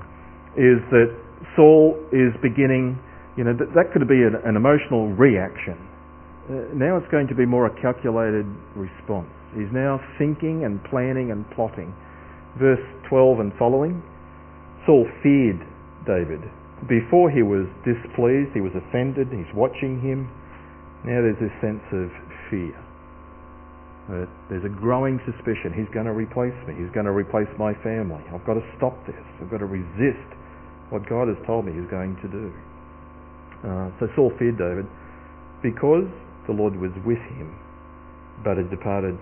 is 0.56 0.80
that 0.96 1.12
Saul 1.60 2.00
is 2.16 2.32
beginning 2.40 2.96
you 3.38 3.44
know, 3.44 3.56
that, 3.56 3.72
that 3.76 3.94
could 3.94 4.08
be 4.08 4.28
an, 4.28 4.36
an 4.44 4.56
emotional 4.56 5.08
reaction. 5.16 5.80
Uh, 6.50 6.68
now 6.76 6.98
it's 6.98 7.08
going 7.12 7.28
to 7.28 7.36
be 7.36 7.46
more 7.46 7.68
a 7.68 7.74
calculated 7.82 8.46
response. 8.76 9.32
He's 9.56 9.72
now 9.72 10.00
thinking 10.18 10.64
and 10.66 10.84
planning 10.84 11.32
and 11.32 11.48
plotting. 11.56 11.94
Verse 12.60 12.84
12 13.08 13.40
and 13.40 13.52
following, 13.56 14.04
Saul 14.86 15.08
feared 15.24 15.64
David. 16.04 16.44
Before 16.90 17.32
he 17.32 17.44
was 17.44 17.70
displeased, 17.88 18.52
he 18.52 18.60
was 18.60 18.74
offended, 18.76 19.32
he's 19.32 19.48
watching 19.56 20.02
him. 20.02 20.28
Now 21.06 21.24
there's 21.24 21.40
this 21.40 21.56
sense 21.62 21.84
of 21.94 22.12
fear. 22.50 22.76
Uh, 24.12 24.28
there's 24.52 24.66
a 24.68 24.76
growing 24.76 25.24
suspicion 25.24 25.72
he's 25.72 25.88
going 25.96 26.06
to 26.06 26.12
replace 26.12 26.56
me. 26.68 26.76
He's 26.76 26.92
going 26.92 27.08
to 27.08 27.16
replace 27.16 27.48
my 27.56 27.72
family. 27.80 28.20
I've 28.28 28.44
got 28.44 28.60
to 28.60 28.66
stop 28.76 29.00
this. 29.08 29.24
I've 29.40 29.48
got 29.48 29.64
to 29.64 29.72
resist 29.72 30.28
what 30.92 31.08
God 31.08 31.32
has 31.32 31.40
told 31.48 31.64
me 31.64 31.72
he's 31.72 31.88
going 31.88 32.20
to 32.20 32.28
do. 32.28 32.52
Uh, 33.64 33.88
so 34.04 34.12
Saul 34.20 34.36
feared 34.36 34.60
David 34.60 34.84
because 35.64 36.12
the 36.44 36.52
Lord 36.52 36.76
was 36.76 36.92
with 37.08 37.24
him, 37.40 37.56
but 38.44 38.58
had 38.58 38.68
departed 38.68 39.16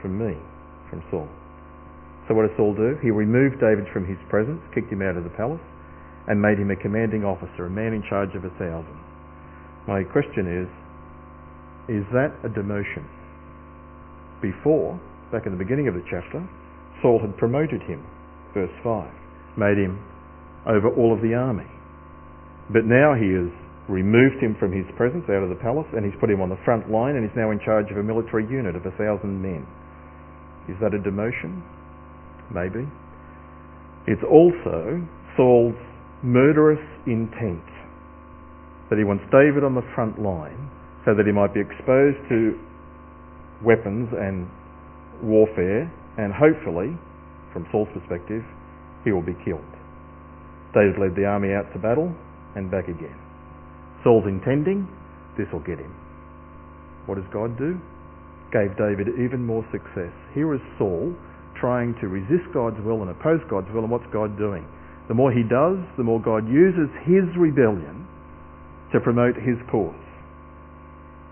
from 0.00 0.16
me, 0.16 0.40
from 0.88 1.04
Saul. 1.12 1.28
So 2.24 2.32
what 2.32 2.48
did 2.48 2.56
Saul 2.56 2.72
do? 2.72 2.96
He 3.04 3.10
removed 3.10 3.60
David 3.60 3.84
from 3.92 4.08
his 4.08 4.16
presence, 4.32 4.64
kicked 4.72 4.88
him 4.88 5.02
out 5.02 5.20
of 5.20 5.28
the 5.28 5.34
palace, 5.36 5.60
and 6.24 6.40
made 6.40 6.56
him 6.56 6.70
a 6.70 6.76
commanding 6.76 7.20
officer, 7.20 7.66
a 7.66 7.70
man 7.70 7.92
in 7.92 8.02
charge 8.08 8.32
of 8.32 8.48
a 8.48 8.52
thousand. 8.56 8.96
My 9.84 10.04
question 10.08 10.48
is, 10.48 10.70
is 12.00 12.06
that 12.14 12.32
a 12.46 12.48
demotion? 12.48 13.04
Before, 14.42 14.98
back 15.30 15.46
in 15.46 15.52
the 15.52 15.58
beginning 15.58 15.86
of 15.86 15.94
the 15.94 16.02
chapter, 16.10 16.42
Saul 17.00 17.20
had 17.22 17.38
promoted 17.38 17.80
him, 17.82 18.04
verse 18.52 18.74
5, 18.82 19.06
made 19.56 19.78
him 19.78 20.02
over 20.66 20.90
all 20.90 21.14
of 21.14 21.22
the 21.22 21.34
army. 21.34 21.70
But 22.70 22.84
now 22.84 23.14
he 23.14 23.30
has 23.38 23.50
removed 23.88 24.42
him 24.42 24.56
from 24.58 24.70
his 24.70 24.86
presence 24.96 25.24
out 25.30 25.42
of 25.42 25.50
the 25.50 25.58
palace 25.58 25.86
and 25.94 26.04
he's 26.04 26.18
put 26.20 26.30
him 26.30 26.40
on 26.40 26.48
the 26.48 26.58
front 26.64 26.90
line 26.90 27.16
and 27.16 27.26
he's 27.26 27.36
now 27.36 27.50
in 27.50 27.58
charge 27.64 27.90
of 27.90 27.98
a 27.98 28.02
military 28.02 28.46
unit 28.46 28.76
of 28.76 28.86
a 28.86 28.94
thousand 28.94 29.42
men. 29.42 29.66
Is 30.70 30.78
that 30.80 30.94
a 30.94 30.98
demotion? 31.02 31.62
Maybe. 32.54 32.86
It's 34.06 34.22
also 34.22 35.02
Saul's 35.36 35.78
murderous 36.22 36.82
intent 37.06 37.66
that 38.90 38.98
he 38.98 39.04
wants 39.04 39.24
David 39.30 39.64
on 39.64 39.74
the 39.74 39.86
front 39.94 40.22
line 40.22 40.70
so 41.04 41.14
that 41.14 41.26
he 41.26 41.32
might 41.32 41.54
be 41.54 41.60
exposed 41.60 42.18
to 42.30 42.54
weapons 43.64 44.08
and 44.12 44.48
warfare 45.22 45.90
and 46.18 46.32
hopefully, 46.32 46.92
from 47.52 47.66
Saul's 47.72 47.88
perspective, 47.94 48.42
he 49.04 49.12
will 49.12 49.24
be 49.24 49.36
killed. 49.44 49.64
David 50.74 51.00
led 51.00 51.16
the 51.16 51.24
army 51.24 51.52
out 51.52 51.72
to 51.72 51.78
battle 51.78 52.12
and 52.54 52.70
back 52.70 52.88
again. 52.88 53.16
Saul's 54.04 54.24
intending, 54.26 54.88
this 55.36 55.48
will 55.52 55.64
get 55.64 55.78
him. 55.78 55.94
What 57.06 57.16
does 57.16 57.28
God 57.32 57.56
do? 57.56 57.80
Gave 58.52 58.76
David 58.76 59.08
even 59.16 59.44
more 59.44 59.64
success. 59.72 60.12
Here 60.34 60.52
is 60.54 60.60
Saul 60.76 61.14
trying 61.60 61.94
to 62.00 62.08
resist 62.08 62.44
God's 62.52 62.80
will 62.84 63.00
and 63.00 63.10
oppose 63.10 63.40
God's 63.48 63.68
will, 63.72 63.84
and 63.84 63.90
what's 63.90 64.08
God 64.12 64.36
doing? 64.36 64.66
The 65.08 65.14
more 65.14 65.32
he 65.32 65.42
does, 65.42 65.80
the 65.96 66.04
more 66.04 66.20
God 66.20 66.48
uses 66.48 66.88
his 67.04 67.24
rebellion 67.36 68.06
to 68.92 69.00
promote 69.00 69.36
his 69.36 69.56
cause. 69.70 69.94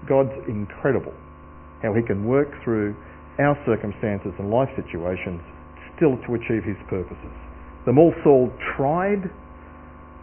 God's 0.08 0.32
incredible 0.48 1.14
how 1.82 1.92
he 1.94 2.02
can 2.02 2.24
work 2.24 2.48
through 2.64 2.96
our 3.38 3.56
circumstances 3.64 4.32
and 4.38 4.50
life 4.50 4.68
situations 4.76 5.40
still 5.96 6.16
to 6.28 6.34
achieve 6.36 6.64
his 6.64 6.78
purposes. 6.88 7.34
The 7.86 7.92
more 7.92 8.12
Saul 8.22 8.52
tried, 8.76 9.24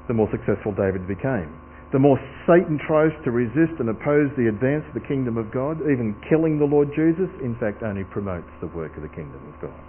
the 0.07 0.13
more 0.13 0.29
successful 0.31 0.73
David 0.73 1.07
became 1.07 1.49
the 1.91 1.99
more 1.99 2.19
Satan 2.43 2.75
tries 2.83 3.15
to 3.23 3.31
resist 3.31 3.79
and 3.79 3.87
oppose 3.87 4.27
the 4.35 4.51
advance 4.51 4.83
of 4.91 4.93
the 4.99 5.07
kingdom 5.07 5.39
of 5.39 5.55
God, 5.55 5.79
even 5.87 6.19
killing 6.27 6.59
the 6.59 6.67
Lord 6.67 6.91
Jesus, 6.91 7.31
in 7.39 7.55
fact 7.63 7.79
only 7.79 8.03
promotes 8.03 8.51
the 8.59 8.67
work 8.75 8.91
of 8.99 9.07
the 9.07 9.13
kingdom 9.15 9.39
of 9.47 9.55
God. 9.63 9.81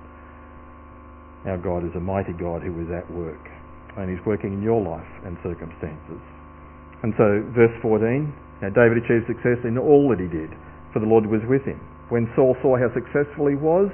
Our 1.50 1.58
God 1.58 1.82
is 1.82 1.90
a 1.98 2.02
mighty 2.02 2.34
God 2.38 2.62
who 2.62 2.70
is 2.78 2.90
at 2.94 3.06
work, 3.10 3.42
and 3.98 4.06
He's 4.06 4.22
working 4.22 4.54
in 4.54 4.62
your 4.62 4.78
life 4.78 5.10
and 5.26 5.34
circumstances. 5.42 6.22
And 7.02 7.14
so, 7.18 7.42
verse 7.54 7.74
14, 7.82 8.30
now 8.62 8.70
David 8.70 9.02
achieved 9.02 9.26
success 9.26 9.58
in 9.66 9.74
all 9.74 10.06
that 10.14 10.22
he 10.22 10.30
did, 10.30 10.50
for 10.92 11.00
the 11.00 11.06
Lord 11.06 11.26
was 11.26 11.42
with 11.48 11.64
him. 11.64 11.80
When 12.08 12.30
Saul 12.34 12.56
saw 12.62 12.76
how 12.76 12.88
successful 12.94 13.48
he 13.48 13.54
was, 13.54 13.92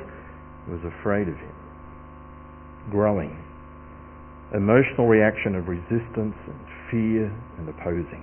he 0.67 0.73
was 0.73 0.85
afraid 1.01 1.29
of 1.29 1.35
him. 1.35 1.55
Growing. 2.91 3.35
Emotional 4.55 5.09
reaction 5.09 5.57
of 5.57 5.67
resistance 5.67 6.37
and 6.47 6.61
fear 6.91 7.27
and 7.59 7.69
opposing. 7.69 8.23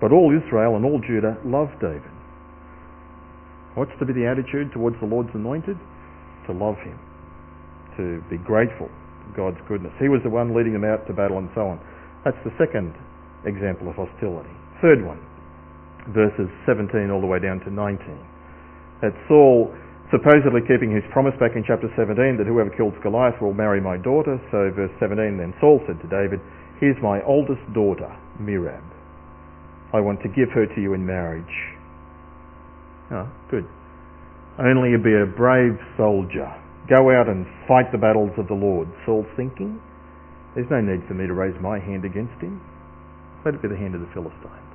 But 0.00 0.12
all 0.12 0.30
Israel 0.30 0.76
and 0.76 0.84
all 0.84 1.00
Judah 1.02 1.38
loved 1.44 1.78
David. 1.80 2.10
What's 3.74 3.92
to 3.98 4.04
be 4.04 4.12
the 4.12 4.26
attitude 4.26 4.70
towards 4.72 4.96
the 5.00 5.06
Lord's 5.06 5.30
anointed? 5.34 5.78
To 6.46 6.52
love 6.52 6.76
him, 6.82 6.98
to 7.96 8.20
be 8.28 8.36
grateful 8.36 8.90
for 8.90 9.30
God's 9.34 9.62
goodness. 9.68 9.94
He 10.02 10.10
was 10.10 10.20
the 10.26 10.30
one 10.30 10.54
leading 10.54 10.74
them 10.74 10.84
out 10.84 11.06
to 11.06 11.14
battle 11.14 11.38
and 11.38 11.48
so 11.54 11.70
on. 11.70 11.78
That's 12.26 12.36
the 12.44 12.50
second 12.58 12.92
example 13.46 13.88
of 13.88 13.94
hostility. 13.94 14.52
Third 14.82 15.06
one, 15.06 15.22
verses 16.10 16.50
17 16.66 17.10
all 17.10 17.20
the 17.20 17.30
way 17.30 17.38
down 17.38 17.60
to 17.62 17.70
19. 17.70 18.02
That 19.02 19.14
Saul 19.30 19.70
supposedly 20.10 20.60
keeping 20.68 20.92
his 20.92 21.02
promise 21.10 21.32
back 21.40 21.56
in 21.56 21.64
chapter 21.64 21.88
17 21.96 22.36
that 22.36 22.46
whoever 22.46 22.68
kills 22.68 22.92
Goliath 23.02 23.40
will 23.40 23.54
marry 23.54 23.80
my 23.80 23.96
daughter. 23.96 24.36
So 24.50 24.68
verse 24.74 24.92
17, 25.00 25.38
then 25.38 25.54
Saul 25.58 25.80
said 25.86 25.98
to 26.02 26.08
David, 26.10 26.38
Here's 26.78 26.98
my 27.00 27.22
oldest 27.22 27.62
daughter, 27.72 28.10
Merab. 28.42 28.82
I 29.94 30.00
want 30.00 30.20
to 30.22 30.28
give 30.28 30.50
her 30.54 30.66
to 30.66 30.80
you 30.80 30.94
in 30.94 31.06
marriage. 31.06 31.54
Oh, 33.12 33.28
good. 33.50 33.64
Only 34.58 34.90
you 34.90 34.98
be 34.98 35.14
a 35.14 35.26
brave 35.26 35.78
soldier. 35.96 36.48
Go 36.88 37.12
out 37.12 37.28
and 37.28 37.46
fight 37.68 37.92
the 37.92 37.98
battles 37.98 38.32
of 38.36 38.48
the 38.48 38.58
Lord. 38.58 38.88
Saul's 39.06 39.28
thinking, 39.36 39.80
there's 40.54 40.68
no 40.70 40.80
need 40.80 41.06
for 41.08 41.14
me 41.14 41.26
to 41.26 41.32
raise 41.32 41.56
my 41.60 41.78
hand 41.78 42.04
against 42.04 42.36
him. 42.40 42.60
Let 43.44 43.54
it 43.54 43.62
be 43.62 43.68
the 43.68 43.76
hand 43.76 43.94
of 43.94 44.00
the 44.00 44.10
Philistines. 44.12 44.71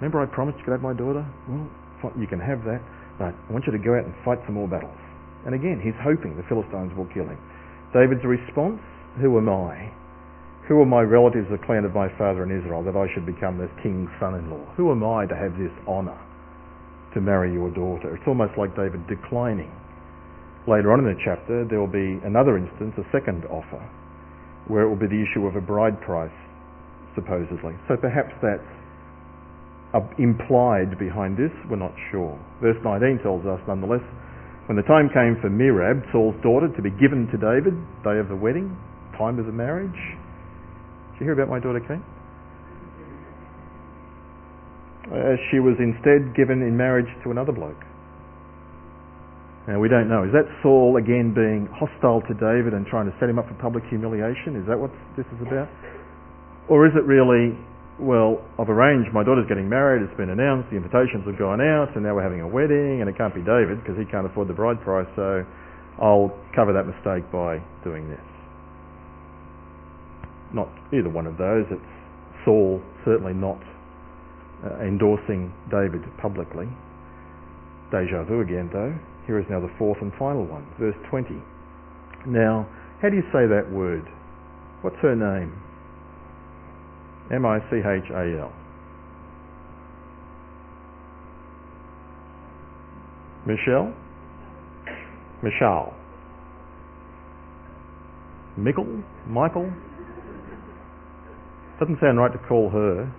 Remember 0.00 0.20
I 0.20 0.26
promised 0.26 0.58
you 0.58 0.64
could 0.64 0.76
have 0.76 0.84
my 0.84 0.92
daughter? 0.92 1.24
Well, 1.48 2.12
you 2.18 2.26
can 2.26 2.40
have 2.40 2.64
that, 2.64 2.84
but 3.18 3.32
I 3.32 3.52
want 3.52 3.64
you 3.64 3.72
to 3.72 3.80
go 3.80 3.96
out 3.96 4.04
and 4.04 4.14
fight 4.24 4.38
some 4.44 4.54
more 4.54 4.68
battles. 4.68 4.98
And 5.46 5.54
again, 5.54 5.80
he's 5.80 5.96
hoping 6.02 6.36
the 6.36 6.44
Philistines 6.48 6.92
will 6.96 7.08
kill 7.14 7.24
him. 7.24 7.38
David's 7.94 8.24
response, 8.24 8.82
who 9.20 9.38
am 9.38 9.48
I? 9.48 9.88
Who 10.68 10.82
are 10.82 10.86
my 10.86 11.00
relatives, 11.00 11.46
the 11.48 11.62
clan 11.64 11.86
of 11.86 11.94
my 11.94 12.10
father 12.18 12.42
in 12.42 12.50
Israel, 12.50 12.82
that 12.82 12.98
I 12.98 13.06
should 13.14 13.24
become 13.24 13.56
this 13.56 13.70
king's 13.82 14.10
son-in-law? 14.18 14.74
Who 14.76 14.90
am 14.90 15.06
I 15.06 15.24
to 15.24 15.36
have 15.36 15.56
this 15.56 15.72
honour 15.86 16.18
to 17.14 17.20
marry 17.22 17.52
your 17.54 17.70
daughter? 17.70 18.12
It's 18.16 18.26
almost 18.26 18.58
like 18.58 18.74
David 18.74 19.06
declining. 19.06 19.70
Later 20.66 20.92
on 20.92 20.98
in 20.98 21.06
the 21.06 21.16
chapter, 21.24 21.64
there 21.64 21.78
will 21.78 21.86
be 21.86 22.18
another 22.26 22.58
instance, 22.58 22.92
a 22.98 23.06
second 23.14 23.46
offer, 23.46 23.78
where 24.66 24.82
it 24.82 24.88
will 24.90 24.98
be 24.98 25.06
the 25.06 25.22
issue 25.22 25.46
of 25.46 25.54
a 25.54 25.62
bride 25.62 26.02
price, 26.02 26.34
supposedly. 27.14 27.78
So 27.86 27.96
perhaps 27.96 28.34
that's 28.42 28.66
implied 30.18 30.98
behind 30.98 31.36
this, 31.36 31.52
we're 31.70 31.80
not 31.80 31.94
sure. 32.10 32.36
Verse 32.60 32.76
19 32.82 33.20
tells 33.22 33.46
us, 33.46 33.60
nonetheless, 33.68 34.04
when 34.66 34.74
the 34.74 34.86
time 34.90 35.08
came 35.14 35.38
for 35.40 35.48
Merab, 35.48 36.02
Saul's 36.10 36.34
daughter, 36.42 36.66
to 36.68 36.82
be 36.82 36.90
given 36.98 37.30
to 37.30 37.38
David, 37.38 37.78
day 38.02 38.18
of 38.18 38.28
the 38.28 38.36
wedding, 38.36 38.74
time 39.16 39.38
of 39.38 39.46
the 39.46 39.54
marriage, 39.54 40.00
did 41.16 41.24
you 41.24 41.32
hear 41.32 41.38
about 41.38 41.48
my 41.48 41.60
daughter 41.60 41.80
Kate? 41.80 42.02
Uh, 45.06 45.38
she 45.48 45.62
was 45.62 45.78
instead 45.78 46.34
given 46.34 46.60
in 46.66 46.76
marriage 46.76 47.08
to 47.22 47.30
another 47.30 47.52
bloke. 47.52 47.78
Now 49.66 49.78
we 49.78 49.88
don't 49.88 50.10
know. 50.10 50.22
Is 50.22 50.34
that 50.34 50.46
Saul 50.62 50.98
again 50.98 51.34
being 51.34 51.66
hostile 51.74 52.22
to 52.26 52.34
David 52.34 52.74
and 52.74 52.86
trying 52.86 53.10
to 53.10 53.14
set 53.18 53.30
him 53.30 53.38
up 53.38 53.46
for 53.46 53.54
public 53.58 53.82
humiliation? 53.90 54.54
Is 54.54 54.66
that 54.66 54.78
what 54.78 54.90
this 55.18 55.26
is 55.30 55.40
about? 55.42 55.70
Or 56.68 56.86
is 56.86 56.94
it 56.98 57.06
really, 57.06 57.54
well, 57.98 58.44
I've 58.58 58.68
arranged, 58.68 59.12
my 59.12 59.24
daughter's 59.24 59.48
getting 59.48 59.68
married, 59.68 60.02
it's 60.02 60.16
been 60.16 60.30
announced, 60.30 60.68
the 60.70 60.76
invitations 60.76 61.24
have 61.24 61.38
gone 61.38 61.60
out, 61.60 61.96
and 61.96 62.04
now 62.04 62.14
we're 62.14 62.26
having 62.26 62.40
a 62.40 62.48
wedding, 62.48 63.00
and 63.00 63.08
it 63.08 63.16
can't 63.16 63.34
be 63.34 63.40
David 63.40 63.80
because 63.80 63.96
he 63.96 64.04
can't 64.04 64.26
afford 64.26 64.48
the 64.48 64.56
bride 64.56 64.80
price, 64.84 65.08
so 65.16 65.44
I'll 66.00 66.32
cover 66.54 66.72
that 66.76 66.84
mistake 66.84 67.24
by 67.32 67.64
doing 67.82 68.08
this 68.08 68.20
not 70.52 70.68
either 70.92 71.08
one 71.08 71.26
of 71.26 71.36
those. 71.36 71.66
It's 71.70 71.92
Saul 72.44 72.80
certainly 73.04 73.34
not 73.34 73.60
uh, 74.64 74.80
endorsing 74.80 75.52
David 75.70 76.02
publicly. 76.18 76.66
Deja 77.90 78.24
vu 78.24 78.40
again, 78.40 78.70
though. 78.72 78.94
Here 79.26 79.38
is 79.38 79.46
now 79.50 79.60
the 79.60 79.70
fourth 79.78 79.98
and 80.00 80.12
final 80.18 80.44
one, 80.44 80.66
verse 80.78 80.96
20. 81.10 81.34
Now, 82.26 82.66
how 83.02 83.10
do 83.10 83.16
you 83.16 83.26
say 83.30 83.46
that 83.46 83.70
word? 83.70 84.06
What's 84.82 84.96
her 85.02 85.14
name? 85.14 85.52
M-I-C-H-A-L. 87.32 88.52
Michelle? 93.46 93.92
Michelle. 95.42 95.94
Michael? 98.56 99.02
Michael? 99.26 99.72
Doesn't 101.78 101.98
sound 102.00 102.18
right 102.18 102.32
to 102.32 102.38
call 102.48 102.70
her 102.70 103.12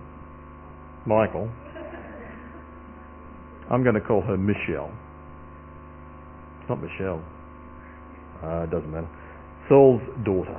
Michael. 1.06 1.48
I'm 3.70 3.82
going 3.82 3.94
to 3.94 4.00
call 4.00 4.22
her 4.22 4.36
Michelle. 4.36 4.90
It's 6.60 6.68
not 6.68 6.82
Michelle. 6.82 7.22
Uh, 8.42 8.66
doesn't 8.66 8.90
matter. 8.90 9.08
Saul's 9.68 10.02
daughter. 10.24 10.58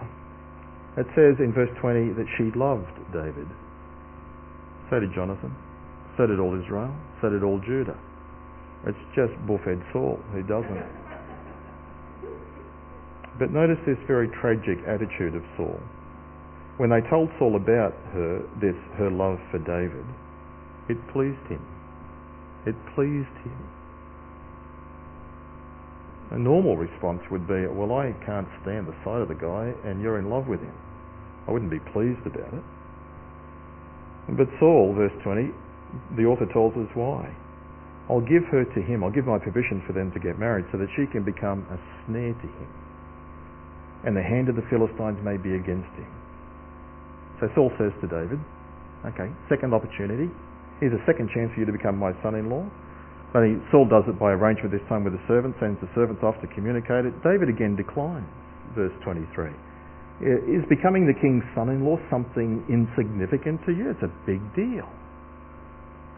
It 1.00 1.08
says 1.16 1.40
in 1.40 1.54
verse 1.56 1.72
20 1.80 2.14
that 2.20 2.28
she 2.38 2.52
loved 2.60 2.92
David. 3.16 3.48
So 4.92 5.00
did 5.00 5.16
Jonathan. 5.16 5.56
So 6.18 6.28
did 6.28 6.40
all 6.40 6.60
Israel. 6.60 6.94
So 7.22 7.30
did 7.30 7.42
all 7.42 7.60
Judah. 7.64 7.98
It's 8.86 9.00
just 9.16 9.32
buffhead 9.48 9.80
Saul 9.94 10.20
who 10.34 10.44
doesn't. 10.44 10.86
But 13.40 13.52
notice 13.52 13.80
this 13.88 13.98
very 14.08 14.28
tragic 14.28 14.84
attitude 14.86 15.36
of 15.36 15.44
Saul 15.56 15.80
when 16.80 16.90
they 16.90 17.02
told 17.10 17.28
Saul 17.38 17.58
about 17.58 17.92
her, 18.16 18.40
this, 18.62 18.76
her 18.96 19.12
love 19.12 19.38
for 19.52 19.60
David, 19.60 20.06
it 20.88 20.96
pleased 21.12 21.44
him. 21.52 21.60
It 22.66 22.76
pleased 22.96 23.36
him. 23.44 23.60
A 26.32 26.40
normal 26.40 26.78
response 26.78 27.20
would 27.30 27.46
be, 27.50 27.68
well, 27.68 27.92
I 27.92 28.16
can't 28.26 28.48
stand 28.62 28.88
the 28.88 28.96
sight 29.04 29.20
of 29.20 29.28
the 29.28 29.36
guy 29.36 29.74
and 29.84 30.02
you're 30.02 30.20
in 30.20 30.30
love 30.30 30.48
with 30.48 30.62
him. 30.62 30.72
I 31.48 31.52
wouldn't 31.52 31.72
be 31.72 31.80
pleased 31.92 32.26
about 32.26 32.54
it. 32.54 32.66
But 34.38 34.48
Saul, 34.60 34.94
verse 34.94 35.14
20, 35.24 35.50
the 36.18 36.26
author 36.26 36.46
tells 36.54 36.74
us 36.78 36.90
why. 36.94 37.34
I'll 38.10 38.26
give 38.26 38.46
her 38.50 38.66
to 38.66 38.82
him, 38.82 39.04
I'll 39.04 39.14
give 39.14 39.26
my 39.26 39.38
permission 39.38 39.82
for 39.86 39.94
them 39.94 40.12
to 40.14 40.20
get 40.20 40.38
married 40.38 40.66
so 40.72 40.78
that 40.78 40.90
she 40.98 41.06
can 41.06 41.24
become 41.24 41.66
a 41.70 41.78
snare 42.06 42.34
to 42.34 42.50
him. 42.50 42.70
And 44.06 44.18
the 44.18 44.26
hand 44.26 44.50
of 44.50 44.56
the 44.56 44.66
Philistines 44.70 45.22
may 45.22 45.38
be 45.38 45.54
against 45.54 45.90
him. 45.94 46.10
So 47.40 47.48
Saul 47.54 47.72
says 47.78 47.94
to 48.02 48.08
David, 48.10 48.42
okay, 49.06 49.30
second 49.48 49.74
opportunity. 49.74 50.30
Here's 50.80 50.94
a 50.94 51.04
second 51.06 51.30
chance 51.34 51.54
for 51.54 51.60
you 51.62 51.68
to 51.68 51.76
become 51.76 51.98
my 51.98 52.12
son-in-law. 52.24 52.66
But 53.32 53.46
he, 53.46 53.62
Saul 53.70 53.86
does 53.86 54.10
it 54.10 54.18
by 54.18 54.34
arrangement 54.34 54.74
this 54.74 54.82
time 54.90 55.04
with 55.06 55.14
the 55.14 55.22
servant, 55.30 55.54
sends 55.62 55.78
the 55.82 55.90
servants 55.94 56.24
off 56.26 56.34
to 56.42 56.48
communicate 56.50 57.06
it. 57.06 57.14
David 57.22 57.50
again 57.50 57.78
declines, 57.78 58.26
verse 58.74 58.94
23. 59.06 59.54
Is 60.20 60.68
becoming 60.68 61.08
the 61.08 61.16
king's 61.16 61.48
son-in-law 61.56 61.96
something 62.12 62.68
insignificant 62.68 63.64
to 63.66 63.72
you? 63.72 63.90
It's 63.92 64.04
a 64.04 64.12
big 64.28 64.44
deal. 64.52 64.88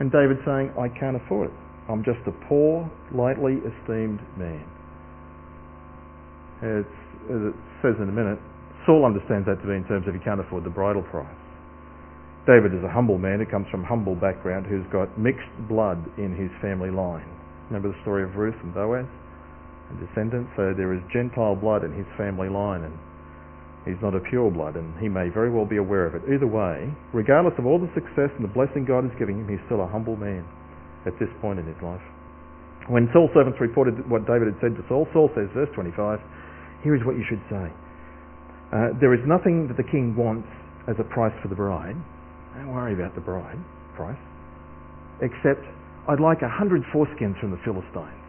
And 0.01 0.09
David 0.09 0.41
saying, 0.41 0.73
I 0.73 0.89
can't 0.89 1.13
afford 1.13 1.53
it. 1.53 1.57
I'm 1.85 2.01
just 2.03 2.25
a 2.25 2.33
poor, 2.49 2.89
lightly 3.13 3.61
esteemed 3.61 4.17
man. 4.41 4.65
It's, 6.65 6.97
as 7.29 7.53
it 7.53 7.55
says 7.85 7.93
in 8.01 8.09
a 8.09 8.15
minute, 8.15 8.41
Saul 8.85 9.05
understands 9.05 9.45
that 9.45 9.61
to 9.61 9.67
be 9.69 9.77
in 9.77 9.85
terms 9.85 10.07
of 10.09 10.17
he 10.17 10.21
can't 10.21 10.41
afford 10.41 10.65
the 10.65 10.73
bridal 10.73 11.05
price. 11.05 11.29
David 12.49 12.73
is 12.73 12.81
a 12.81 12.89
humble 12.89 13.21
man 13.21 13.37
who 13.37 13.45
comes 13.45 13.69
from 13.69 13.83
humble 13.85 14.17
background 14.17 14.65
who's 14.65 14.85
got 14.89 15.13
mixed 15.13 15.53
blood 15.69 16.01
in 16.17 16.33
his 16.33 16.49
family 16.57 16.89
line. 16.89 17.29
Remember 17.69 17.93
the 17.93 18.01
story 18.01 18.25
of 18.25 18.33
Ruth 18.33 18.57
and 18.65 18.73
Boaz 18.73 19.05
and 19.93 20.01
descendants? 20.01 20.49
So 20.57 20.73
there 20.73 20.89
is 20.97 21.01
Gentile 21.13 21.53
blood 21.53 21.85
in 21.85 21.93
his 21.93 22.09
family 22.17 22.49
line 22.49 22.81
and 22.81 22.97
he's 23.85 23.99
not 24.01 24.13
a 24.13 24.21
pure 24.29 24.49
blood 24.51 24.75
and 24.75 24.93
he 24.99 25.09
may 25.09 25.29
very 25.29 25.49
well 25.49 25.65
be 25.65 25.77
aware 25.77 26.05
of 26.05 26.15
it. 26.15 26.21
Either 26.29 26.47
way, 26.47 26.89
regardless 27.13 27.53
of 27.57 27.65
all 27.65 27.79
the 27.79 27.89
success 27.93 28.29
and 28.37 28.43
the 28.43 28.53
blessing 28.53 28.85
God 28.85 29.05
is 29.05 29.11
giving 29.17 29.41
him, 29.41 29.47
he's 29.49 29.63
still 29.65 29.81
a 29.81 29.89
humble 29.89 30.15
man 30.15 30.45
at 31.05 31.17
this 31.17 31.29
point 31.41 31.57
in 31.57 31.65
his 31.65 31.77
life. 31.81 32.01
When 32.89 33.09
Saul's 33.13 33.31
servants 33.33 33.61
reported 33.61 33.97
what 34.09 34.25
David 34.25 34.53
had 34.53 34.57
said 34.61 34.73
to 34.77 34.83
Saul, 34.89 35.07
Saul 35.13 35.29
says, 35.33 35.49
verse 35.53 35.69
25, 35.73 36.19
here 36.83 36.95
is 36.95 37.01
what 37.05 37.15
you 37.15 37.25
should 37.29 37.41
say. 37.49 37.69
Uh, 38.73 38.97
there 38.99 39.13
is 39.13 39.21
nothing 39.27 39.67
that 39.67 39.77
the 39.77 39.85
king 39.85 40.15
wants 40.15 40.47
as 40.87 40.95
a 40.97 41.05
price 41.05 41.33
for 41.41 41.47
the 41.47 41.55
bride. 41.55 41.95
Don't 42.55 42.73
worry 42.73 42.93
about 42.93 43.13
the 43.13 43.21
bride 43.21 43.59
price. 43.95 44.17
Except, 45.21 45.61
I'd 46.07 46.19
like 46.19 46.41
a 46.41 46.49
hundred 46.49 46.81
foreskins 46.93 47.39
from 47.39 47.51
the 47.51 47.61
Philistines. 47.63 48.25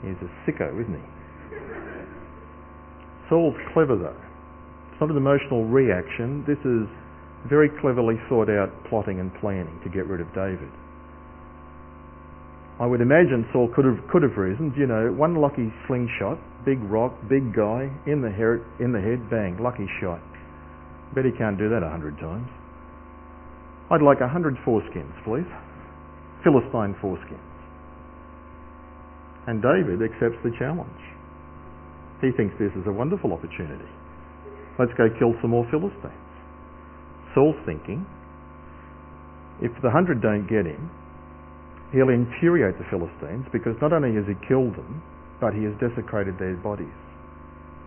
He's 0.00 0.16
a 0.22 0.30
sicko, 0.48 0.72
isn't 0.80 0.94
he? 0.94 1.85
Saul's 3.28 3.56
clever 3.72 3.96
though. 3.96 4.22
It's 4.92 5.00
not 5.00 5.10
an 5.10 5.16
emotional 5.16 5.64
reaction. 5.64 6.44
This 6.46 6.58
is 6.64 6.88
very 7.48 7.70
cleverly 7.80 8.16
thought 8.28 8.48
out 8.48 8.72
plotting 8.88 9.20
and 9.20 9.32
planning 9.40 9.78
to 9.84 9.90
get 9.90 10.06
rid 10.06 10.20
of 10.20 10.28
David. 10.34 10.70
I 12.80 12.86
would 12.86 13.00
imagine 13.00 13.48
Saul 13.52 13.72
could 13.74 13.84
have 13.84 13.98
could 14.12 14.22
have 14.22 14.36
reasoned, 14.36 14.74
you 14.76 14.86
know, 14.86 15.12
one 15.12 15.36
lucky 15.36 15.72
slingshot 15.86 16.38
big 16.66 16.82
rock, 16.82 17.14
big 17.30 17.54
guy, 17.54 17.86
in 18.10 18.20
the 18.20 18.28
in 18.82 18.90
the 18.90 19.00
head, 19.00 19.30
bang, 19.30 19.56
lucky 19.62 19.86
shot. 20.02 20.20
Bet 21.14 21.24
he 21.24 21.30
can't 21.38 21.56
do 21.56 21.70
that 21.70 21.86
a 21.86 21.88
hundred 21.88 22.18
times. 22.18 22.50
I'd 23.88 24.02
like 24.02 24.18
a 24.20 24.28
hundred 24.28 24.58
foreskins, 24.66 25.14
please. 25.22 25.46
Philistine 26.42 26.98
foreskins. 26.98 27.38
And 29.46 29.62
David 29.62 30.02
accepts 30.02 30.42
the 30.42 30.50
challenge. 30.58 30.90
He 32.20 32.32
thinks 32.32 32.56
this 32.58 32.72
is 32.72 32.86
a 32.86 32.92
wonderful 32.92 33.32
opportunity. 33.32 33.90
Let's 34.78 34.92
go 34.96 35.08
kill 35.18 35.36
some 35.40 35.50
more 35.50 35.68
Philistines. 35.70 36.32
Saul's 37.34 37.56
thinking, 37.64 38.04
if 39.60 39.72
the 39.82 39.90
hundred 39.90 40.20
don't 40.20 40.48
get 40.48 40.64
him, 40.64 40.90
he'll 41.92 42.12
infuriate 42.12 42.76
the 42.76 42.88
Philistines 42.88 43.44
because 43.52 43.76
not 43.80 43.92
only 43.92 44.16
has 44.16 44.24
he 44.28 44.36
killed 44.48 44.76
them, 44.76 45.02
but 45.40 45.52
he 45.52 45.64
has 45.64 45.76
desecrated 45.80 46.38
their 46.38 46.56
bodies. 46.56 46.96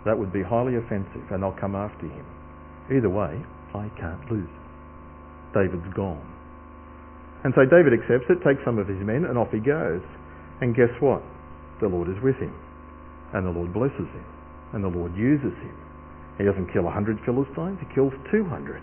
That 0.05 0.17
would 0.17 0.33
be 0.33 0.41
highly 0.41 0.77
offensive 0.77 1.25
and 1.29 1.41
they'll 1.41 1.57
come 1.57 1.75
after 1.75 2.05
him. 2.05 2.25
Either 2.89 3.09
way, 3.09 3.41
I 3.73 3.89
can't 3.97 4.21
lose. 4.31 4.49
David's 5.53 5.93
gone. 5.93 6.25
And 7.43 7.53
so 7.55 7.65
David 7.65 7.93
accepts 7.93 8.29
it, 8.29 8.41
takes 8.45 8.61
some 8.65 8.77
of 8.77 8.87
his 8.87 8.99
men, 8.99 9.25
and 9.25 9.37
off 9.37 9.49
he 9.51 9.59
goes. 9.59 10.01
And 10.61 10.75
guess 10.75 10.91
what? 10.99 11.23
The 11.81 11.87
Lord 11.87 12.09
is 12.09 12.21
with 12.21 12.35
him. 12.35 12.53
And 13.33 13.45
the 13.45 13.51
Lord 13.51 13.73
blesses 13.73 14.09
him. 14.09 14.25
And 14.73 14.83
the 14.83 14.89
Lord 14.89 15.15
uses 15.15 15.53
him. 15.61 15.77
He 16.37 16.45
doesn't 16.45 16.71
kill 16.71 16.87
a 16.87 16.91
hundred 16.91 17.19
Philistines, 17.25 17.77
he 17.79 17.93
kills 17.93 18.13
two 18.31 18.45
hundred. 18.45 18.81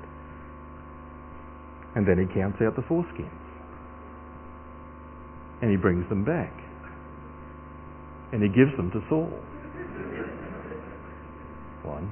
And 1.94 2.06
then 2.06 2.18
he 2.18 2.26
counts 2.34 2.60
out 2.60 2.76
the 2.76 2.82
foreskins. 2.82 3.30
And 5.62 5.70
he 5.70 5.76
brings 5.76 6.06
them 6.10 6.24
back. 6.24 6.52
And 8.32 8.42
he 8.42 8.48
gives 8.48 8.76
them 8.76 8.90
to 8.90 9.00
Saul. 9.08 9.32
One. 11.82 12.10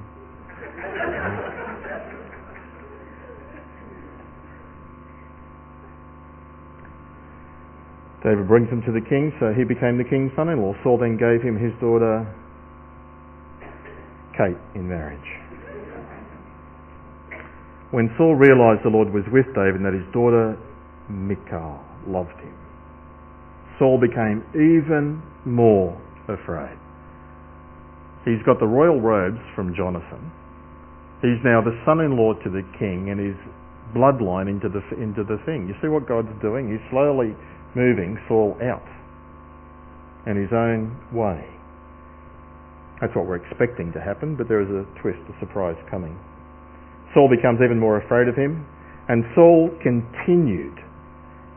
David 8.25 8.47
brings 8.49 8.67
him 8.73 8.81
to 8.89 8.91
the 8.91 9.05
king, 9.05 9.29
so 9.39 9.53
he 9.53 9.61
became 9.61 10.01
the 10.01 10.09
king's 10.09 10.33
son-in-law. 10.35 10.73
Saul 10.81 10.97
then 10.97 11.13
gave 11.13 11.45
him 11.45 11.61
his 11.61 11.69
daughter 11.77 12.25
Kate 14.33 14.57
in 14.73 14.89
marriage. 14.89 15.29
When 17.93 18.09
Saul 18.17 18.33
realized 18.33 18.81
the 18.81 18.89
Lord 18.89 19.13
was 19.13 19.23
with 19.29 19.45
David 19.53 19.77
and 19.77 19.85
that 19.85 19.93
his 19.93 20.09
daughter 20.11 20.57
Michal 21.07 21.79
loved 22.09 22.33
him, 22.41 22.57
Saul 23.77 24.01
became 24.01 24.41
even 24.57 25.21
more 25.45 25.93
afraid. 26.25 26.81
He's 28.25 28.41
got 28.41 28.57
the 28.57 28.65
royal 28.65 28.99
robes 28.99 29.39
from 29.53 29.77
Jonathan. 29.77 30.33
He's 31.21 31.37
now 31.45 31.61
the 31.61 31.77
son-in-law 31.85 32.41
to 32.41 32.49
the 32.49 32.65
king 32.81 33.13
and 33.13 33.21
his 33.21 33.37
bloodline 33.93 34.49
into 34.49 34.67
the, 34.67 34.81
into 34.97 35.23
the 35.23 35.37
thing. 35.45 35.69
You 35.69 35.77
see 35.77 35.87
what 35.87 36.09
God's 36.09 36.33
doing? 36.41 36.67
He's 36.73 36.81
slowly 36.89 37.37
moving 37.75 38.17
Saul 38.27 38.57
out 38.63 38.87
and 40.25 40.39
his 40.39 40.51
own 40.51 40.95
way. 41.13 41.45
That's 43.01 43.13
what 43.13 43.27
we're 43.27 43.43
expecting 43.43 43.91
to 43.93 44.01
happen, 44.01 44.35
but 44.35 44.47
there 44.47 44.63
is 44.63 44.71
a 44.71 44.87
twist, 45.03 45.19
a 45.27 45.35
surprise 45.43 45.77
coming. 45.91 46.17
Saul 47.13 47.29
becomes 47.29 47.59
even 47.63 47.79
more 47.79 47.99
afraid 47.99 48.27
of 48.27 48.35
him, 48.35 48.65
and 49.07 49.23
Saul 49.35 49.69
continued 49.83 50.79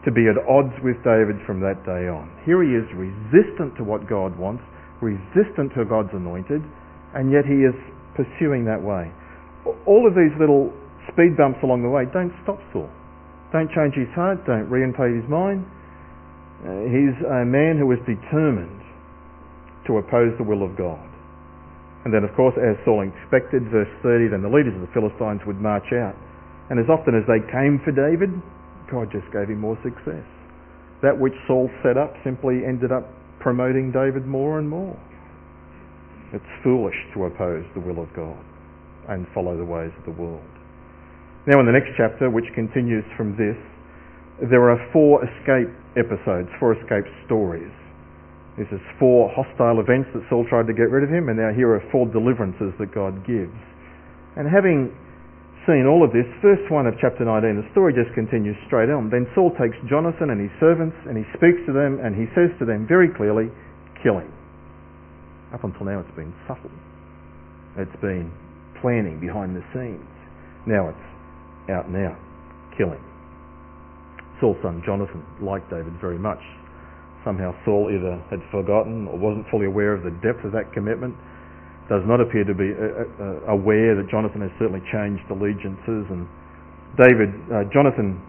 to 0.04 0.10
be 0.10 0.26
at 0.28 0.36
odds 0.46 0.74
with 0.82 0.98
David 1.06 1.38
from 1.46 1.60
that 1.62 1.82
day 1.86 2.10
on. 2.10 2.28
Here 2.44 2.62
he 2.62 2.74
is 2.74 2.86
resistant 2.94 3.78
to 3.78 3.84
what 3.86 4.06
God 4.10 4.36
wants, 4.36 4.62
resistant 5.00 5.72
to 5.78 5.86
God's 5.86 6.12
anointed, 6.12 6.62
and 7.14 7.30
yet 7.30 7.46
he 7.46 7.64
is 7.64 7.74
pursuing 8.14 8.66
that 8.66 8.82
way. 8.82 9.10
All 9.86 10.06
of 10.06 10.14
these 10.14 10.34
little 10.38 10.74
speed 11.10 11.38
bumps 11.38 11.62
along 11.62 11.82
the 11.82 11.90
way 11.90 12.04
don't 12.10 12.34
stop 12.42 12.58
Saul. 12.74 12.90
Don't 13.52 13.70
change 13.72 13.94
his 13.94 14.10
heart, 14.12 14.44
don't 14.44 14.68
reinstate 14.68 15.14
his 15.14 15.28
mind. 15.30 15.64
Uh, 16.58 16.90
he's 16.90 17.14
a 17.22 17.46
man 17.46 17.78
who 17.78 17.86
was 17.86 17.98
determined 18.02 18.82
to 19.86 19.98
oppose 19.98 20.34
the 20.38 20.44
will 20.44 20.66
of 20.66 20.76
God. 20.76 21.02
And 22.04 22.14
then, 22.14 22.24
of 22.24 22.34
course, 22.34 22.54
as 22.58 22.78
Saul 22.84 23.02
expected, 23.06 23.70
verse 23.70 23.90
30, 24.02 24.30
then 24.30 24.42
the 24.42 24.50
leaders 24.50 24.74
of 24.74 24.82
the 24.82 24.92
Philistines 24.94 25.42
would 25.46 25.60
march 25.60 25.90
out. 25.92 26.14
And 26.70 26.78
as 26.78 26.86
often 26.90 27.14
as 27.14 27.24
they 27.26 27.40
came 27.52 27.80
for 27.84 27.92
David, 27.92 28.30
God 28.90 29.10
just 29.10 29.26
gave 29.32 29.48
him 29.48 29.60
more 29.60 29.78
success. 29.82 30.24
That 31.02 31.14
which 31.14 31.34
Saul 31.46 31.70
set 31.82 31.96
up 31.96 32.14
simply 32.24 32.66
ended 32.66 32.90
up 32.92 33.06
promoting 33.40 33.92
David 33.92 34.26
more 34.26 34.58
and 34.58 34.68
more. 34.68 34.98
It's 36.32 36.52
foolish 36.62 36.96
to 37.14 37.24
oppose 37.24 37.64
the 37.74 37.80
will 37.80 38.02
of 38.02 38.12
God 38.14 38.38
and 39.08 39.26
follow 39.32 39.56
the 39.56 39.64
ways 39.64 39.92
of 39.96 40.04
the 40.04 40.16
world. 40.20 40.44
Now, 41.46 41.60
in 41.60 41.66
the 41.66 41.72
next 41.72 41.96
chapter, 41.96 42.28
which 42.28 42.44
continues 42.54 43.04
from 43.16 43.32
this, 43.32 43.56
there 44.38 44.70
are 44.70 44.78
four 44.94 45.26
escape 45.26 45.66
episodes, 45.98 46.46
four 46.62 46.78
escape 46.78 47.04
stories. 47.26 47.74
This 48.54 48.70
is 48.70 48.82
four 48.98 49.30
hostile 49.34 49.82
events 49.82 50.10
that 50.14 50.22
Saul 50.30 50.46
tried 50.46 50.66
to 50.70 50.74
get 50.74 50.90
rid 50.90 51.02
of 51.02 51.10
him, 51.10 51.30
and 51.30 51.38
now 51.38 51.50
here 51.50 51.74
are 51.74 51.82
four 51.90 52.06
deliverances 52.06 52.70
that 52.78 52.94
God 52.94 53.26
gives. 53.26 53.54
And 54.38 54.46
having 54.46 54.94
seen 55.66 55.86
all 55.86 56.06
of 56.06 56.14
this, 56.14 56.26
verse 56.38 56.62
1 56.70 56.86
of 56.86 56.94
chapter 57.02 57.26
19, 57.26 57.58
the 57.58 57.68
story 57.74 57.94
just 57.94 58.14
continues 58.14 58.54
straight 58.66 58.90
on. 58.90 59.10
Then 59.10 59.26
Saul 59.34 59.50
takes 59.58 59.78
Jonathan 59.90 60.30
and 60.30 60.38
his 60.38 60.54
servants, 60.58 60.94
and 61.06 61.18
he 61.18 61.26
speaks 61.34 61.58
to 61.66 61.72
them, 61.74 61.98
and 61.98 62.14
he 62.14 62.30
says 62.34 62.50
to 62.58 62.64
them 62.66 62.86
very 62.86 63.10
clearly, 63.10 63.50
kill 64.02 64.22
him. 64.22 64.30
Up 65.54 65.62
until 65.64 65.86
now 65.86 65.98
it's 65.98 66.16
been 66.16 66.34
subtle. 66.46 66.70
It's 67.78 68.00
been 68.00 68.30
planning 68.82 69.18
behind 69.18 69.54
the 69.54 69.62
scenes. 69.74 70.06
Now 70.66 70.90
it's 70.90 71.06
out 71.70 71.86
and 71.86 71.96
out. 72.06 72.18
Saul's 74.40 74.56
son 74.62 74.82
Jonathan 74.86 75.24
liked 75.40 75.70
David 75.70 75.94
very 76.00 76.18
much. 76.18 76.40
Somehow 77.24 77.52
Saul 77.64 77.90
either 77.90 78.16
had 78.30 78.40
forgotten 78.50 79.08
or 79.08 79.18
wasn't 79.18 79.46
fully 79.50 79.66
aware 79.66 79.92
of 79.92 80.02
the 80.06 80.14
depth 80.22 80.44
of 80.46 80.52
that 80.52 80.72
commitment. 80.72 81.14
Does 81.90 82.04
not 82.04 82.20
appear 82.20 82.44
to 82.44 82.54
be 82.54 82.70
uh, 82.70 83.08
uh, 83.18 83.56
aware 83.56 83.96
that 83.96 84.06
Jonathan 84.12 84.44
has 84.44 84.52
certainly 84.60 84.84
changed 84.92 85.24
allegiances. 85.32 86.04
And 86.12 86.28
David, 87.00 87.32
uh, 87.48 87.64
Jonathan 87.72 88.20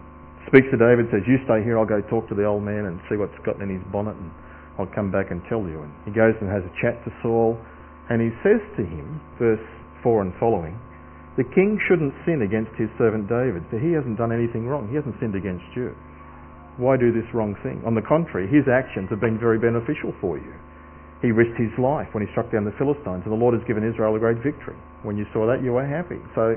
speaks 0.48 0.66
to 0.72 0.78
David, 0.80 1.12
says, 1.12 1.22
"You 1.28 1.38
stay 1.44 1.62
here. 1.62 1.78
I'll 1.78 1.88
go 1.88 2.00
talk 2.08 2.26
to 2.32 2.34
the 2.34 2.44
old 2.44 2.64
man 2.64 2.88
and 2.88 2.98
see 3.08 3.16
what's 3.16 3.36
gotten 3.44 3.62
in 3.62 3.70
his 3.70 3.84
bonnet, 3.92 4.16
and 4.16 4.32
I'll 4.80 4.90
come 4.90 5.12
back 5.12 5.30
and 5.30 5.44
tell 5.48 5.62
you." 5.68 5.84
And 5.84 5.92
he 6.04 6.10
goes 6.10 6.34
and 6.40 6.48
has 6.48 6.64
a 6.64 6.72
chat 6.80 7.04
to 7.04 7.12
Saul, 7.22 7.60
and 8.08 8.20
he 8.20 8.32
says 8.42 8.64
to 8.76 8.82
him, 8.82 9.20
verse 9.38 9.62
four 10.02 10.22
and 10.22 10.32
following, 10.40 10.74
the 11.38 11.46
king 11.54 11.78
shouldn't 11.86 12.14
sin 12.26 12.42
against 12.42 12.74
his 12.74 12.90
servant 12.98 13.30
David, 13.30 13.62
for 13.70 13.78
he 13.78 13.94
hasn't 13.94 14.18
done 14.18 14.34
anything 14.34 14.66
wrong. 14.66 14.90
He 14.90 14.96
hasn't 14.98 15.14
sinned 15.22 15.38
against 15.38 15.66
you. 15.78 15.94
Why 16.76 16.96
do 16.96 17.12
this 17.12 17.28
wrong 17.34 17.54
thing? 17.62 17.82
On 17.86 17.94
the 17.94 18.02
contrary, 18.02 18.50
his 18.50 18.66
actions 18.66 19.10
have 19.10 19.20
been 19.20 19.38
very 19.38 19.58
beneficial 19.58 20.10
for 20.18 20.38
you. 20.38 20.54
He 21.20 21.30
risked 21.30 21.60
his 21.60 21.72
life 21.76 22.08
when 22.16 22.24
he 22.24 22.30
struck 22.32 22.48
down 22.50 22.64
the 22.64 22.74
Philistines, 22.80 23.22
and 23.28 23.32
the 23.32 23.38
Lord 23.38 23.52
has 23.52 23.62
given 23.68 23.84
Israel 23.84 24.16
a 24.16 24.18
great 24.18 24.40
victory. 24.40 24.76
When 25.04 25.20
you 25.20 25.28
saw 25.36 25.44
that, 25.46 25.60
you 25.60 25.76
were 25.76 25.84
happy. 25.84 26.16
So, 26.32 26.56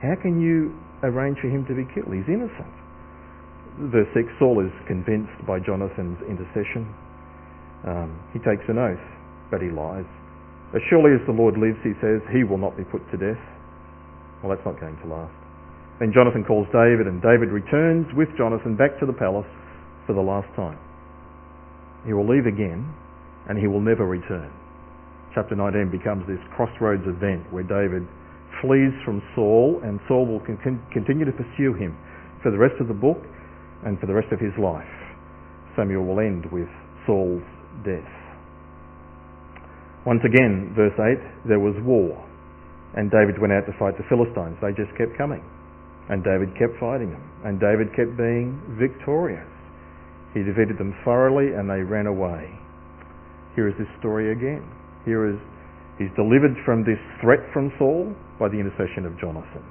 how 0.00 0.14
can 0.22 0.38
you 0.38 0.70
arrange 1.02 1.42
for 1.42 1.50
him 1.50 1.66
to 1.66 1.74
be 1.74 1.82
killed? 1.90 2.14
He's 2.14 2.30
innocent. 2.30 2.70
Verse 3.90 4.06
6 4.14 4.30
Saul 4.38 4.62
is 4.62 4.70
convinced 4.86 5.34
by 5.42 5.58
Jonathan's 5.58 6.22
intercession. 6.30 6.86
Um, 7.82 8.14
he 8.32 8.38
takes 8.38 8.62
an 8.70 8.78
oath, 8.78 9.02
but 9.50 9.58
he 9.58 9.68
lies. 9.74 10.06
As 10.72 10.82
surely 10.90 11.10
as 11.14 11.22
the 11.26 11.34
Lord 11.34 11.58
lives, 11.58 11.78
he 11.82 11.94
says, 11.98 12.22
he 12.30 12.46
will 12.46 12.58
not 12.58 12.78
be 12.78 12.86
put 12.86 13.02
to 13.10 13.18
death. 13.18 13.42
Well, 14.44 14.52
that's 14.52 14.68
not 14.68 14.76
going 14.76 15.00
to 15.00 15.08
last. 15.08 15.32
Then 16.04 16.12
Jonathan 16.12 16.44
calls 16.44 16.68
David, 16.68 17.08
and 17.08 17.24
David 17.24 17.48
returns 17.48 18.04
with 18.12 18.28
Jonathan 18.36 18.76
back 18.76 19.00
to 19.00 19.08
the 19.08 19.16
palace 19.16 19.48
for 20.04 20.12
the 20.12 20.20
last 20.20 20.52
time. 20.52 20.76
He 22.04 22.12
will 22.12 22.28
leave 22.28 22.44
again, 22.44 22.84
and 23.48 23.56
he 23.56 23.64
will 23.64 23.80
never 23.80 24.04
return. 24.04 24.52
Chapter 25.32 25.56
19 25.56 25.88
becomes 25.88 26.28
this 26.28 26.44
crossroads 26.52 27.08
event 27.08 27.48
where 27.56 27.64
David 27.64 28.04
flees 28.60 28.92
from 29.00 29.24
Saul, 29.32 29.80
and 29.80 29.96
Saul 30.12 30.28
will 30.28 30.44
con- 30.44 30.60
continue 30.92 31.24
to 31.24 31.32
pursue 31.32 31.72
him 31.72 31.96
for 32.44 32.52
the 32.52 32.60
rest 32.60 32.76
of 32.84 32.88
the 32.88 33.00
book 33.00 33.24
and 33.88 33.96
for 33.96 34.04
the 34.04 34.12
rest 34.12 34.28
of 34.28 34.44
his 34.44 34.52
life. 34.60 34.92
Samuel 35.72 36.04
will 36.04 36.20
end 36.20 36.44
with 36.52 36.68
Saul's 37.08 37.48
death. 37.80 38.12
Once 40.04 40.20
again, 40.20 40.76
verse 40.76 40.92
8, 41.00 41.48
there 41.48 41.64
was 41.64 41.72
war 41.80 42.12
and 42.94 43.10
David 43.10 43.42
went 43.42 43.52
out 43.52 43.66
to 43.66 43.74
fight 43.78 43.98
the 43.98 44.06
Philistines. 44.06 44.54
They 44.62 44.70
just 44.70 44.94
kept 44.94 45.18
coming. 45.18 45.42
And 46.08 46.22
David 46.22 46.54
kept 46.54 46.78
fighting 46.78 47.10
them. 47.10 47.24
And 47.42 47.58
David 47.58 47.90
kept 47.96 48.14
being 48.14 48.54
victorious. 48.78 49.46
He 50.34 50.42
defeated 50.46 50.78
them 50.78 50.94
thoroughly 51.02 51.54
and 51.54 51.66
they 51.70 51.82
ran 51.82 52.06
away. 52.06 52.50
Here 53.54 53.66
is 53.66 53.74
this 53.78 53.90
story 53.98 54.30
again. 54.30 54.62
Here 55.04 55.26
is 55.26 55.38
he's 55.98 56.10
delivered 56.14 56.54
from 56.66 56.82
this 56.82 56.98
threat 57.22 57.42
from 57.52 57.70
Saul 57.78 58.14
by 58.38 58.50
the 58.50 58.58
intercession 58.58 59.06
of 59.06 59.18
Jonathan. 59.18 59.62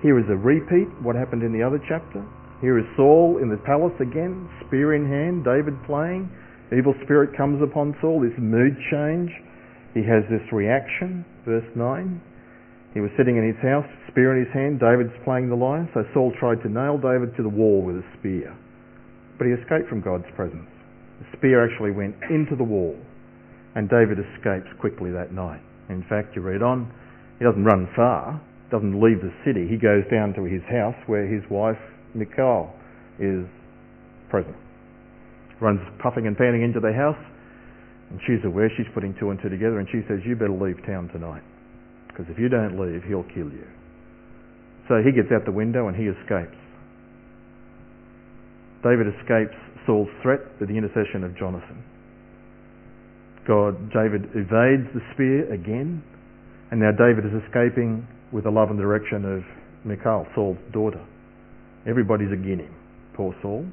Here 0.00 0.18
is 0.18 0.28
a 0.28 0.36
repeat 0.36 0.88
what 1.00 1.16
happened 1.16 1.44
in 1.44 1.52
the 1.52 1.64
other 1.64 1.80
chapter. 1.88 2.24
Here 2.60 2.78
is 2.78 2.84
Saul 2.96 3.40
in 3.40 3.48
the 3.48 3.60
palace 3.64 3.96
again, 4.00 4.48
spear 4.66 4.96
in 4.96 5.04
hand, 5.04 5.44
David 5.44 5.76
playing. 5.84 6.28
Evil 6.72 6.94
spirit 7.04 7.36
comes 7.36 7.60
upon 7.60 7.96
Saul, 8.00 8.20
this 8.20 8.36
mood 8.40 8.72
change. 8.90 9.30
He 9.92 10.00
has 10.00 10.24
this 10.32 10.44
reaction, 10.52 11.24
verse 11.44 11.68
9. 11.76 12.20
He 12.94 13.02
was 13.02 13.10
sitting 13.18 13.36
in 13.36 13.42
his 13.42 13.58
house, 13.58 13.86
spear 14.06 14.38
in 14.38 14.46
his 14.46 14.52
hand. 14.54 14.78
David's 14.78 15.14
playing 15.26 15.50
the 15.50 15.58
lyre. 15.58 15.90
So 15.92 16.06
Saul 16.14 16.32
tried 16.38 16.62
to 16.62 16.70
nail 16.70 16.96
David 16.96 17.34
to 17.36 17.42
the 17.42 17.50
wall 17.50 17.82
with 17.82 17.98
a 17.98 18.06
spear. 18.18 18.54
But 19.36 19.50
he 19.50 19.52
escaped 19.52 19.90
from 19.90 20.00
God's 20.00 20.30
presence. 20.38 20.70
The 21.18 21.26
spear 21.36 21.66
actually 21.66 21.90
went 21.90 22.14
into 22.30 22.54
the 22.54 22.64
wall. 22.64 22.94
And 23.74 23.90
David 23.90 24.22
escapes 24.22 24.70
quickly 24.78 25.10
that 25.10 25.34
night. 25.34 25.60
In 25.90 26.06
fact, 26.08 26.38
you 26.38 26.42
read 26.42 26.62
on, 26.62 26.86
he 27.38 27.44
doesn't 27.44 27.64
run 27.64 27.90
far, 27.96 28.40
doesn't 28.70 28.94
leave 29.02 29.20
the 29.20 29.34
city. 29.44 29.66
He 29.68 29.76
goes 29.76 30.06
down 30.10 30.32
to 30.34 30.44
his 30.46 30.62
house 30.70 30.94
where 31.06 31.26
his 31.26 31.42
wife, 31.50 31.78
Michal, 32.14 32.70
is 33.18 33.44
present. 34.30 34.56
Runs 35.60 35.80
puffing 35.98 36.26
and 36.26 36.36
panting 36.36 36.62
into 36.62 36.80
the 36.80 36.92
house, 36.92 37.18
and 38.10 38.20
she's 38.26 38.42
aware 38.44 38.70
she's 38.76 38.90
putting 38.94 39.14
two 39.18 39.30
and 39.30 39.38
two 39.42 39.48
together, 39.48 39.78
and 39.78 39.88
she 39.90 40.02
says, 40.08 40.20
You 40.24 40.34
better 40.34 40.54
leave 40.54 40.78
town 40.86 41.08
tonight, 41.12 41.42
because 42.14 42.30
if 42.30 42.38
you 42.38 42.48
don't 42.48 42.78
leave, 42.78 43.02
he'll 43.02 43.26
kill 43.34 43.50
you. 43.50 43.66
So 44.86 45.02
he 45.02 45.10
gets 45.10 45.34
out 45.34 45.44
the 45.44 45.52
window 45.52 45.88
and 45.88 45.96
he 45.96 46.06
escapes. 46.06 46.54
David 48.86 49.10
escapes 49.18 49.56
Saul's 49.84 50.12
threat 50.22 50.40
with 50.60 50.68
the 50.68 50.78
intercession 50.78 51.24
of 51.24 51.36
Jonathan. 51.36 51.82
God, 53.48 53.90
David 53.90 54.30
evades 54.30 54.86
the 54.94 55.02
spear 55.12 55.52
again, 55.52 56.02
and 56.70 56.80
now 56.80 56.92
David 56.92 57.26
is 57.26 57.42
escaping 57.44 58.06
with 58.32 58.44
the 58.44 58.50
love 58.50 58.70
and 58.70 58.78
direction 58.78 59.24
of 59.24 59.42
Michal, 59.84 60.26
Saul's 60.34 60.58
daughter. 60.72 61.04
Everybody's 61.88 62.32
against 62.32 62.62
him. 62.62 62.74
Poor 63.14 63.34
Saul. 63.42 63.66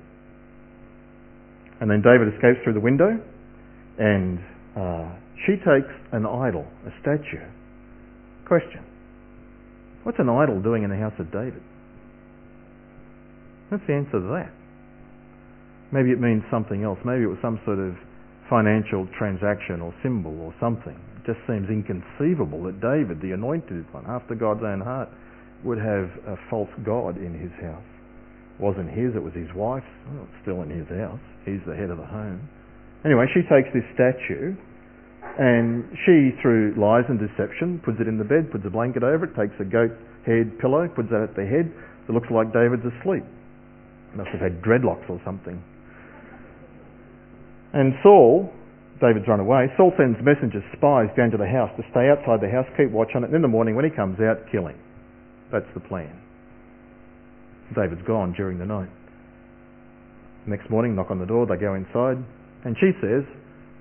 And 1.79 1.89
then 1.89 2.01
David 2.01 2.33
escapes 2.33 2.59
through 2.63 2.73
the 2.73 2.83
window, 2.83 3.19
and 3.97 4.39
uh, 4.75 5.15
she 5.45 5.53
takes 5.55 5.91
an 6.11 6.25
idol, 6.25 6.65
a 6.85 6.91
statue. 7.01 7.45
Question. 8.51 8.83
What's 10.03 10.19
an 10.19 10.27
idol 10.27 10.59
doing 10.59 10.83
in 10.83 10.91
the 10.91 10.99
house 10.99 11.15
of 11.23 11.31
David? 11.31 11.63
What's 13.71 13.87
the 13.87 13.95
answer 13.95 14.19
to 14.19 14.27
that? 14.35 14.51
Maybe 15.95 16.11
it 16.11 16.19
means 16.19 16.43
something 16.51 16.83
else. 16.83 16.99
Maybe 17.07 17.23
it 17.23 17.31
was 17.31 17.39
some 17.39 17.63
sort 17.63 17.79
of 17.79 17.95
financial 18.51 19.07
transaction 19.15 19.79
or 19.79 19.95
symbol 20.03 20.35
or 20.43 20.51
something. 20.59 20.99
It 21.15 21.31
just 21.31 21.39
seems 21.47 21.71
inconceivable 21.71 22.67
that 22.67 22.83
David, 22.83 23.23
the 23.23 23.31
anointed 23.31 23.87
one, 23.95 24.03
after 24.03 24.35
God's 24.35 24.67
own 24.67 24.83
heart, 24.83 25.07
would 25.63 25.79
have 25.79 26.11
a 26.27 26.35
false 26.51 26.75
god 26.83 27.15
in 27.15 27.31
his 27.31 27.55
house. 27.63 27.87
It 27.87 28.59
wasn't 28.59 28.91
his, 28.91 29.15
it 29.15 29.23
was 29.23 29.31
his 29.31 29.47
wife's. 29.55 29.87
Well, 30.11 30.27
it's 30.27 30.39
still 30.43 30.59
in 30.67 30.75
his 30.75 30.91
house. 30.91 31.23
He's 31.47 31.63
the 31.63 31.79
head 31.79 31.87
of 31.87 32.03
the 32.03 32.09
home. 32.11 32.51
Anyway, 33.07 33.31
she 33.31 33.47
takes 33.47 33.71
this 33.71 33.87
statue 33.95 34.59
and 35.39 35.85
she, 36.05 36.35
through 36.41 36.75
lies 36.75 37.05
and 37.07 37.19
deception, 37.19 37.79
puts 37.83 37.99
it 37.99 38.07
in 38.07 38.17
the 38.17 38.27
bed, 38.27 38.51
puts 38.51 38.65
a 38.65 38.69
blanket 38.69 39.03
over 39.03 39.25
it, 39.25 39.35
takes 39.35 39.55
a 39.59 39.65
goat 39.65 39.91
head 40.25 40.59
pillow, 40.59 40.87
puts 40.87 41.09
that 41.09 41.23
at 41.23 41.35
the 41.35 41.45
head. 41.45 41.71
It 41.71 42.11
looks 42.11 42.29
like 42.29 42.51
David's 42.51 42.83
asleep. 42.83 43.23
Must 44.15 44.29
have 44.29 44.41
had 44.41 44.61
dreadlocks 44.61 45.07
or 45.09 45.21
something. 45.23 45.63
And 47.73 47.93
Saul, 48.03 48.51
David's 48.99 49.27
run 49.27 49.39
away, 49.39 49.71
Saul 49.77 49.93
sends 49.97 50.19
messengers, 50.19 50.63
spies 50.75 51.07
down 51.15 51.31
to 51.31 51.37
the 51.37 51.47
house 51.47 51.71
to 51.77 51.83
stay 51.91 52.11
outside 52.11 52.43
the 52.43 52.51
house, 52.51 52.67
keep 52.75 52.91
watch 52.91 53.15
on 53.15 53.23
it, 53.23 53.27
and 53.27 53.35
in 53.35 53.41
the 53.41 53.47
morning 53.47 53.75
when 53.75 53.85
he 53.85 53.91
comes 53.91 54.19
out, 54.19 54.43
kill 54.51 54.67
him. 54.67 54.77
That's 55.51 55.69
the 55.73 55.79
plan. 55.79 56.11
David's 57.73 58.05
gone 58.05 58.33
during 58.33 58.59
the 58.59 58.65
night. 58.65 58.89
Next 60.45 60.69
morning, 60.69 60.95
knock 60.95 61.11
on 61.11 61.19
the 61.19 61.25
door, 61.25 61.45
they 61.45 61.55
go 61.55 61.75
inside, 61.75 62.17
and 62.65 62.75
she 62.79 62.91
says, 62.99 63.23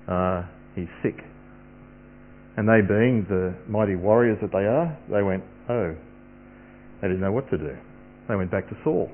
uh, 0.07 0.43
he's 0.75 0.87
sick. 1.03 1.19
And 2.57 2.67
they 2.67 2.81
being 2.81 3.25
the 3.29 3.55
mighty 3.67 3.95
warriors 3.95 4.37
that 4.41 4.51
they 4.51 4.65
are, 4.65 4.97
they 5.09 5.23
went, 5.23 5.43
oh, 5.69 5.95
they 7.01 7.07
didn't 7.07 7.21
know 7.21 7.31
what 7.31 7.49
to 7.49 7.57
do. 7.57 7.75
They 8.27 8.35
went 8.35 8.51
back 8.51 8.69
to 8.69 8.75
Saul. 8.83 9.09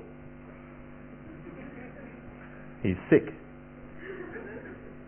He's 2.84 2.98
sick. 3.10 3.34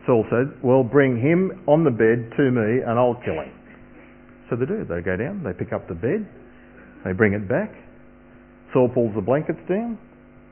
Saul 0.06 0.26
said, 0.30 0.58
Well, 0.64 0.84
bring 0.84 1.22
him 1.22 1.64
on 1.68 1.84
the 1.84 1.92
bed 1.92 2.34
to 2.38 2.44
me 2.50 2.82
and 2.82 2.98
I'll 2.98 3.22
kill 3.24 3.36
him. 3.36 3.54
So 4.50 4.56
they 4.56 4.66
do. 4.66 4.86
They 4.86 5.02
go 5.02 5.16
down, 5.16 5.44
they 5.44 5.54
pick 5.54 5.74
up 5.74 5.88
the 5.88 5.94
bed, 5.94 6.26
they 7.06 7.14
bring 7.14 7.34
it 7.34 7.48
back. 7.48 7.70
Saul 8.74 8.90
pulls 8.90 9.14
the 9.16 9.22
blankets 9.22 9.60
down. 9.68 9.98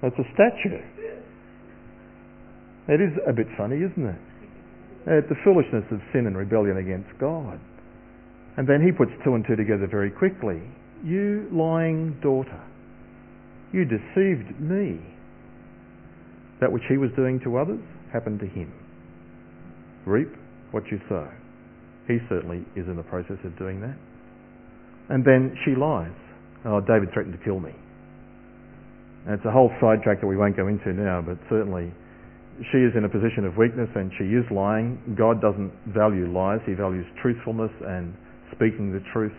That's 0.02 0.16
a 0.20 0.28
statue. 0.34 0.78
It 2.88 3.02
is 3.02 3.18
a 3.28 3.34
bit 3.34 3.48
funny, 3.58 3.78
isn't 3.78 4.06
it? 4.06 4.22
It's 5.08 5.30
the 5.30 5.40
foolishness 5.44 5.86
of 5.92 6.00
sin 6.12 6.28
and 6.28 6.36
rebellion 6.36 6.78
against 6.78 7.10
God. 7.20 7.60
And 8.58 8.68
then 8.68 8.84
he 8.84 8.92
puts 8.92 9.12
two 9.24 9.36
and 9.36 9.46
two 9.48 9.56
together 9.56 9.88
very 9.90 10.12
quickly. 10.12 10.62
You 11.04 11.48
lying 11.52 12.20
daughter, 12.22 12.62
you 13.72 13.86
deceived 13.86 14.60
me. 14.60 15.00
That 16.60 16.72
which 16.72 16.84
he 16.90 16.98
was 16.98 17.12
doing 17.16 17.40
to 17.44 17.58
others 17.58 17.80
happened 18.12 18.40
to 18.40 18.48
him 18.48 18.74
reap 20.08 20.32
what 20.72 20.84
you 20.90 21.00
sow. 21.10 21.28
He 22.08 22.18
certainly 22.30 22.64
is 22.76 22.88
in 22.88 22.96
the 22.96 23.04
process 23.04 23.38
of 23.44 23.58
doing 23.60 23.82
that. 23.82 23.98
And 25.10 25.24
then 25.24 25.56
she 25.66 25.76
lies. 25.76 26.16
Oh, 26.66 26.80
David 26.80 27.12
threatened 27.14 27.38
to 27.38 27.44
kill 27.44 27.60
me. 27.60 27.76
And 29.26 29.36
it's 29.36 29.46
a 29.46 29.52
whole 29.52 29.72
sidetrack 29.82 30.22
that 30.22 30.28
we 30.28 30.38
won't 30.38 30.56
go 30.56 30.68
into 30.68 30.94
now, 30.94 31.22
but 31.22 31.38
certainly 31.50 31.92
she 32.72 32.80
is 32.80 32.94
in 32.96 33.06
a 33.06 33.10
position 33.10 33.46
of 33.46 33.58
weakness 33.58 33.90
and 33.96 34.12
she 34.18 34.26
is 34.34 34.46
lying. 34.52 34.98
God 35.18 35.42
doesn't 35.42 35.72
value 35.94 36.26
lies, 36.32 36.60
He 36.66 36.74
values 36.74 37.06
truthfulness 37.22 37.72
and 37.86 38.14
speaking 38.56 38.92
the 38.92 39.04
truth. 39.14 39.36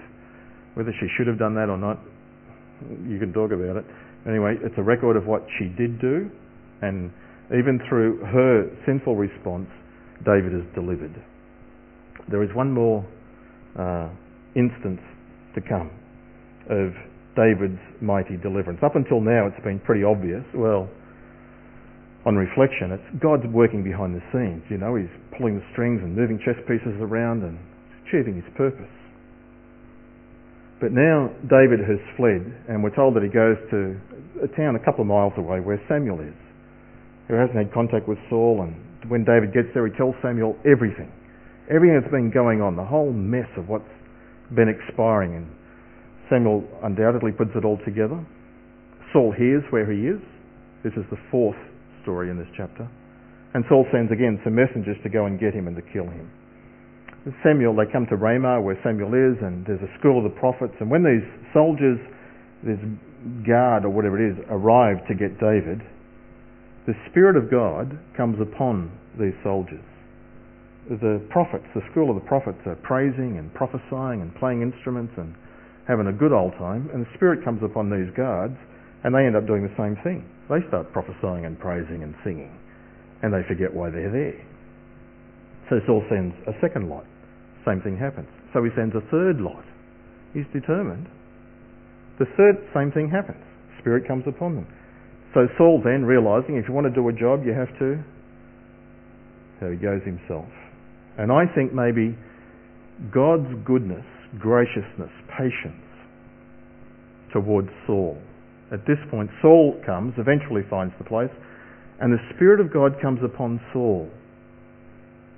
Whether 0.74 0.92
she 1.00 1.08
should 1.16 1.26
have 1.26 1.38
done 1.38 1.54
that 1.54 1.68
or 1.68 1.76
not, 1.76 1.98
you 3.06 3.18
can 3.18 3.32
talk 3.32 3.50
about 3.50 3.76
it. 3.76 3.84
Anyway, 4.26 4.54
it's 4.62 4.74
a 4.78 4.82
record 4.82 5.16
of 5.16 5.26
what 5.26 5.42
she 5.58 5.66
did 5.66 6.00
do, 6.00 6.30
and 6.82 7.10
even 7.50 7.80
through 7.88 8.18
her 8.26 8.70
sinful 8.86 9.16
response, 9.16 9.66
David 10.24 10.54
is 10.54 10.62
delivered. 10.74 11.14
There 12.30 12.42
is 12.42 12.50
one 12.54 12.70
more 12.70 13.06
uh, 13.78 14.10
instance 14.54 15.00
to 15.54 15.60
come 15.60 15.90
of 16.70 16.92
David's 17.34 17.80
mighty 18.02 18.36
deliverance. 18.36 18.80
Up 18.84 18.96
until 18.96 19.20
now, 19.20 19.46
it's 19.46 19.64
been 19.64 19.80
pretty 19.80 20.04
obvious. 20.04 20.44
Well, 20.54 20.88
on 22.28 22.36
reflection, 22.36 22.92
it's 22.92 23.08
God's 23.24 23.48
working 23.48 23.80
behind 23.80 24.12
the 24.12 24.20
scenes. 24.28 24.60
You 24.68 24.76
know, 24.76 25.00
He's 25.00 25.08
pulling 25.32 25.56
the 25.56 25.64
strings 25.72 26.04
and 26.04 26.12
moving 26.12 26.36
chess 26.44 26.60
pieces 26.68 26.92
around 27.00 27.40
and 27.40 27.56
achieving 28.04 28.36
His 28.36 28.44
purpose. 28.52 28.92
But 30.76 30.92
now 30.92 31.32
David 31.48 31.80
has 31.80 31.96
fled, 32.20 32.44
and 32.68 32.84
we're 32.84 32.94
told 32.94 33.16
that 33.16 33.24
he 33.24 33.32
goes 33.32 33.58
to 33.72 33.98
a 34.44 34.48
town 34.54 34.76
a 34.76 34.82
couple 34.84 35.02
of 35.02 35.10
miles 35.10 35.32
away 35.34 35.58
where 35.58 35.80
Samuel 35.88 36.20
is, 36.20 36.36
who 37.26 37.34
hasn't 37.34 37.56
had 37.56 37.72
contact 37.74 38.06
with 38.06 38.20
Saul 38.30 38.62
and 38.62 38.76
when 39.10 39.24
David 39.24 39.54
gets 39.54 39.68
there, 39.74 39.86
he 39.86 39.94
tells 39.96 40.14
Samuel 40.22 40.58
everything. 40.66 41.10
Everything 41.70 41.98
that's 41.98 42.12
been 42.12 42.30
going 42.30 42.60
on, 42.60 42.76
the 42.76 42.84
whole 42.84 43.12
mess 43.12 43.48
of 43.56 43.68
what's 43.68 43.88
been 44.54 44.68
expiring. 44.68 45.34
And 45.34 45.46
Samuel 46.28 46.66
undoubtedly 46.82 47.32
puts 47.32 47.50
it 47.54 47.64
all 47.64 47.78
together. 47.84 48.18
Saul 49.12 49.32
hears 49.32 49.62
where 49.70 49.90
he 49.90 50.08
is. 50.08 50.20
This 50.84 50.92
is 50.94 51.04
the 51.10 51.18
fourth 51.30 51.58
story 52.02 52.30
in 52.30 52.38
this 52.38 52.48
chapter. 52.56 52.88
And 53.54 53.64
Saul 53.68 53.86
sends 53.92 54.12
again 54.12 54.40
some 54.44 54.54
messengers 54.54 54.96
to 55.02 55.08
go 55.08 55.26
and 55.26 55.40
get 55.40 55.54
him 55.54 55.66
and 55.66 55.76
to 55.76 55.82
kill 55.82 56.06
him. 56.06 56.30
Samuel, 57.42 57.74
they 57.76 57.90
come 57.90 58.06
to 58.08 58.16
Ramah 58.16 58.60
where 58.60 58.78
Samuel 58.84 59.12
is, 59.12 59.36
and 59.42 59.66
there's 59.66 59.82
a 59.82 59.92
school 59.98 60.18
of 60.18 60.24
the 60.24 60.38
prophets. 60.38 60.74
And 60.80 60.90
when 60.90 61.02
these 61.02 61.24
soldiers, 61.52 61.98
this 62.62 62.78
guard 63.44 63.84
or 63.84 63.90
whatever 63.90 64.16
it 64.16 64.32
is, 64.32 64.38
arrive 64.48 65.04
to 65.08 65.14
get 65.14 65.40
David, 65.40 65.82
the 66.86 66.94
Spirit 67.10 67.36
of 67.36 67.50
God 67.50 67.98
comes 68.16 68.40
upon 68.40 68.90
these 69.20 69.36
soldiers. 69.42 69.84
The 70.88 71.20
prophets, 71.28 71.66
the 71.74 71.84
school 71.92 72.08
of 72.08 72.16
the 72.16 72.24
prophets, 72.24 72.64
are 72.64 72.76
praising 72.76 73.36
and 73.36 73.52
prophesying 73.52 74.22
and 74.22 74.34
playing 74.36 74.62
instruments 74.62 75.12
and 75.18 75.34
having 75.86 76.06
a 76.06 76.12
good 76.12 76.32
old 76.32 76.52
time, 76.56 76.88
and 76.92 77.04
the 77.04 77.10
Spirit 77.16 77.44
comes 77.44 77.60
upon 77.62 77.90
these 77.90 78.08
guards, 78.16 78.56
and 79.04 79.14
they 79.14 79.26
end 79.26 79.36
up 79.36 79.46
doing 79.46 79.62
the 79.62 79.74
same 79.78 79.96
thing. 80.02 80.26
They 80.48 80.64
start 80.68 80.92
prophesying 80.92 81.46
and 81.46 81.58
praising 81.58 82.02
and 82.02 82.14
singing, 82.24 82.50
and 83.22 83.32
they 83.32 83.46
forget 83.46 83.72
why 83.72 83.90
they're 83.90 84.10
there. 84.10 84.40
So 85.70 85.80
Saul 85.86 86.02
sends 86.08 86.34
a 86.48 86.56
second 86.60 86.88
lot. 86.88 87.04
Same 87.66 87.80
thing 87.82 87.96
happens. 87.96 88.28
So 88.54 88.64
he 88.64 88.70
sends 88.74 88.96
a 88.96 89.04
third 89.10 89.40
lot. 89.40 89.64
He's 90.32 90.48
determined. 90.52 91.06
The 92.18 92.26
third, 92.36 92.56
same 92.74 92.90
thing 92.90 93.10
happens. 93.12 93.44
Spirit 93.80 94.08
comes 94.08 94.24
upon 94.26 94.56
them. 94.56 94.66
So 95.34 95.46
Saul 95.58 95.80
then, 95.84 96.04
realizing 96.04 96.56
if 96.56 96.64
you 96.66 96.74
want 96.74 96.86
to 96.88 96.94
do 96.94 97.06
a 97.08 97.12
job, 97.12 97.44
you 97.44 97.52
have 97.52 97.70
to, 97.78 98.02
so 99.60 99.70
he 99.70 99.76
goes 99.76 100.00
himself. 100.04 100.48
And 101.18 101.30
I 101.30 101.44
think 101.54 101.74
maybe 101.74 102.16
God's 103.12 103.50
goodness, 103.64 104.06
graciousness, 104.38 105.12
patience 105.36 105.84
towards 107.32 107.68
Saul. 107.86 108.18
At 108.72 108.86
this 108.86 108.98
point, 109.10 109.30
Saul 109.40 109.80
comes, 109.86 110.14
eventually 110.18 110.62
finds 110.68 110.94
the 110.98 111.04
place, 111.04 111.30
and 112.00 112.12
the 112.12 112.20
Spirit 112.36 112.60
of 112.60 112.72
God 112.72 113.00
comes 113.00 113.20
upon 113.24 113.60
Saul. 113.72 114.08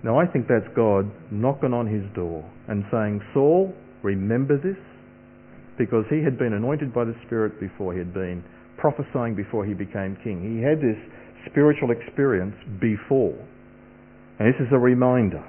Now 0.03 0.19
I 0.19 0.27
think 0.27 0.49
that's 0.49 0.67
God 0.75 1.11
knocking 1.31 1.73
on 1.73 1.87
his 1.87 2.03
door 2.15 2.45
and 2.69 2.85
saying, 2.91 3.21
Saul, 3.33 3.73
remember 4.03 4.57
this. 4.57 4.77
because 5.81 6.05
he 6.11 6.23
had 6.23 6.37
been 6.37 6.53
anointed 6.53 6.93
by 6.93 7.05
the 7.09 7.17
Spirit 7.25 7.59
before. 7.59 7.95
He 7.95 7.99
had 7.99 8.13
been 8.13 8.45
prophesying 8.77 9.35
before 9.35 9.65
he 9.65 9.73
became 9.73 10.15
king. 10.23 10.45
He 10.45 10.61
had 10.61 10.77
this 10.77 11.01
spiritual 11.51 11.91
experience 11.91 12.55
before. 12.79 13.33
And 14.39 14.45
this 14.45 14.61
is 14.61 14.69
a 14.73 14.79
reminder. 14.79 15.43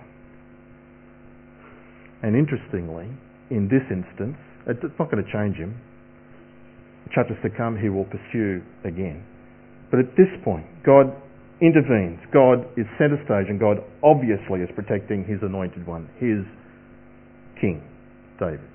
And 2.23 2.35
interestingly, 2.35 3.11
in 3.51 3.67
this 3.67 3.83
instance, 3.91 4.39
it's 4.67 4.95
not 4.97 5.11
going 5.11 5.19
to 5.19 5.31
change 5.35 5.57
him. 5.57 5.75
Chapters 7.09 7.37
to 7.43 7.49
come, 7.49 7.77
he 7.77 7.89
will 7.89 8.05
pursue 8.05 8.61
again. 8.85 9.25
But 9.89 9.99
at 9.99 10.15
this 10.15 10.31
point, 10.45 10.65
God 10.85 11.11
intervenes. 11.61 12.19
God 12.33 12.65
is 12.77 12.85
center 12.97 13.19
stage, 13.25 13.49
and 13.49 13.59
God 13.59 13.83
obviously 14.03 14.61
is 14.61 14.69
protecting 14.75 15.25
his 15.25 15.39
anointed 15.41 15.85
one, 15.85 16.09
his 16.17 16.45
king, 17.59 17.83
David. 18.39 18.65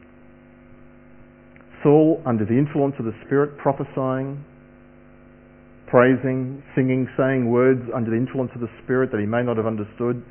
Saul, 1.82 2.22
under 2.26 2.44
the 2.44 2.56
influence 2.56 2.94
of 2.98 3.04
the 3.04 3.14
Spirit, 3.26 3.58
prophesying, 3.58 4.44
praising, 5.88 6.62
singing, 6.74 7.08
saying 7.16 7.50
words 7.50 7.82
under 7.94 8.10
the 8.10 8.16
influence 8.16 8.50
of 8.54 8.60
the 8.60 8.70
Spirit 8.84 9.10
that 9.12 9.20
he 9.20 9.26
may 9.26 9.42
not 9.42 9.56
have 9.56 9.66
understood, 9.66 10.22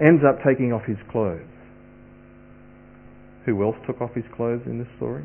ends 0.00 0.22
up 0.26 0.38
taking 0.46 0.72
off 0.72 0.82
his 0.86 0.98
clothes. 1.10 1.46
Who 3.46 3.62
else 3.62 3.76
took 3.86 4.00
off 4.00 4.10
his 4.14 4.24
clothes 4.36 4.62
in 4.66 4.78
this 4.78 4.88
story? 4.96 5.24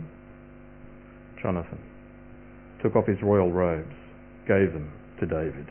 Jonathan. 1.41 1.77
Took 2.83 2.95
off 2.95 3.07
his 3.07 3.17
royal 3.23 3.51
robes, 3.51 3.95
gave 4.47 4.73
them 4.73 4.91
to 5.19 5.25
David. 5.25 5.67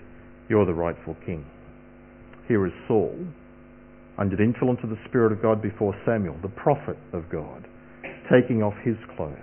You're 0.48 0.66
the 0.66 0.74
rightful 0.74 1.16
king. 1.24 1.44
Here 2.48 2.66
is 2.66 2.72
Saul, 2.86 3.16
under 4.18 4.36
the 4.36 4.42
influence 4.42 4.80
of 4.82 4.90
the 4.90 4.98
Spirit 5.08 5.32
of 5.32 5.42
God 5.42 5.60
before 5.60 5.94
Samuel, 6.06 6.36
the 6.42 6.48
prophet 6.48 6.96
of 7.12 7.24
God, 7.30 7.66
taking 8.30 8.62
off 8.62 8.74
his 8.84 8.96
clothes, 9.16 9.36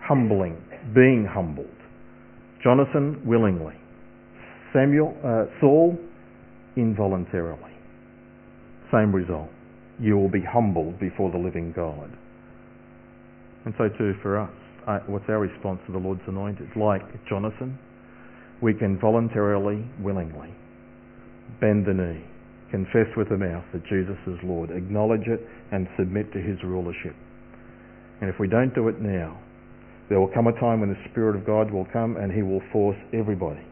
humbling, 0.00 0.56
being 0.94 1.26
humbled. 1.28 1.66
Jonathan 2.62 3.22
willingly. 3.26 3.74
Samuel, 4.72 5.16
uh, 5.24 5.44
Saul 5.60 5.98
involuntarily. 6.76 7.72
Same 8.92 9.14
result 9.14 9.48
you 10.02 10.16
will 10.16 10.28
be 10.28 10.42
humbled 10.42 10.98
before 10.98 11.30
the 11.30 11.38
living 11.38 11.72
God. 11.74 12.10
And 13.64 13.74
so 13.78 13.88
too 13.88 14.14
for 14.20 14.38
us. 14.38 14.50
Uh, 14.86 14.98
what's 15.06 15.28
our 15.28 15.38
response 15.38 15.80
to 15.86 15.92
the 15.92 15.98
Lord's 15.98 16.22
anointed? 16.26 16.68
Like 16.76 17.02
Jonathan, 17.28 17.78
we 18.60 18.74
can 18.74 18.98
voluntarily, 18.98 19.84
willingly 20.00 20.54
bend 21.60 21.86
the 21.86 21.94
knee, 21.94 22.22
confess 22.70 23.06
with 23.16 23.28
the 23.28 23.36
mouth 23.36 23.64
that 23.72 23.84
Jesus 23.86 24.16
is 24.26 24.38
Lord, 24.44 24.70
acknowledge 24.70 25.26
it 25.26 25.40
and 25.70 25.86
submit 25.98 26.32
to 26.32 26.40
his 26.40 26.58
rulership. 26.64 27.14
And 28.20 28.30
if 28.30 28.38
we 28.38 28.48
don't 28.48 28.74
do 28.74 28.88
it 28.88 29.00
now, 29.00 29.38
there 30.08 30.20
will 30.20 30.32
come 30.32 30.46
a 30.46 30.58
time 30.60 30.80
when 30.80 30.90
the 30.90 31.10
Spirit 31.10 31.36
of 31.36 31.46
God 31.46 31.70
will 31.70 31.86
come 31.92 32.16
and 32.16 32.32
he 32.32 32.42
will 32.42 32.62
force 32.72 32.96
everybody. 33.12 33.62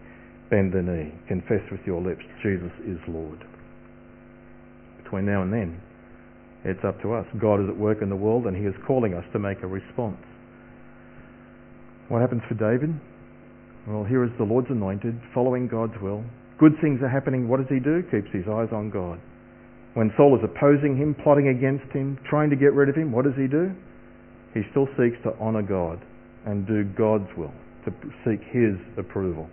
Bend 0.50 0.72
the 0.72 0.82
knee, 0.82 1.12
confess 1.28 1.62
with 1.70 1.80
your 1.86 2.00
lips, 2.00 2.22
Jesus 2.42 2.72
is 2.86 2.98
Lord. 3.06 3.44
Between 5.02 5.26
now 5.26 5.42
and 5.42 5.52
then, 5.52 5.80
it's 6.64 6.84
up 6.84 7.00
to 7.02 7.14
us. 7.14 7.26
God 7.40 7.62
is 7.62 7.68
at 7.68 7.76
work 7.76 8.02
in 8.02 8.08
the 8.08 8.16
world 8.16 8.46
and 8.46 8.56
he 8.56 8.64
is 8.64 8.74
calling 8.86 9.14
us 9.14 9.24
to 9.32 9.38
make 9.38 9.62
a 9.62 9.66
response. 9.66 10.20
What 12.10 12.20
happens 12.20 12.42
for 12.50 12.58
David? 12.58 12.90
Well, 13.86 14.02
here 14.02 14.24
is 14.26 14.34
the 14.36 14.42
Lord's 14.42 14.66
anointed, 14.68 15.14
following 15.32 15.68
God's 15.70 15.94
will. 16.02 16.24
Good 16.58 16.74
things 16.82 16.98
are 17.06 17.08
happening. 17.08 17.46
What 17.46 17.62
does 17.62 17.70
he 17.70 17.78
do? 17.78 18.02
Keeps 18.10 18.34
his 18.34 18.50
eyes 18.50 18.66
on 18.74 18.90
God. 18.90 19.22
When 19.94 20.10
Saul 20.18 20.34
is 20.34 20.42
opposing 20.42 20.98
him, 20.98 21.14
plotting 21.22 21.54
against 21.54 21.86
him, 21.94 22.18
trying 22.28 22.50
to 22.50 22.56
get 22.56 22.74
rid 22.74 22.88
of 22.88 22.96
him, 22.96 23.12
what 23.12 23.22
does 23.22 23.38
he 23.38 23.46
do? 23.46 23.70
He 24.54 24.66
still 24.74 24.90
seeks 24.98 25.22
to 25.22 25.38
honour 25.38 25.62
God 25.62 26.02
and 26.50 26.66
do 26.66 26.82
God's 26.98 27.30
will, 27.38 27.54
to 27.86 27.94
seek 28.26 28.42
his 28.50 28.74
approval. 28.98 29.46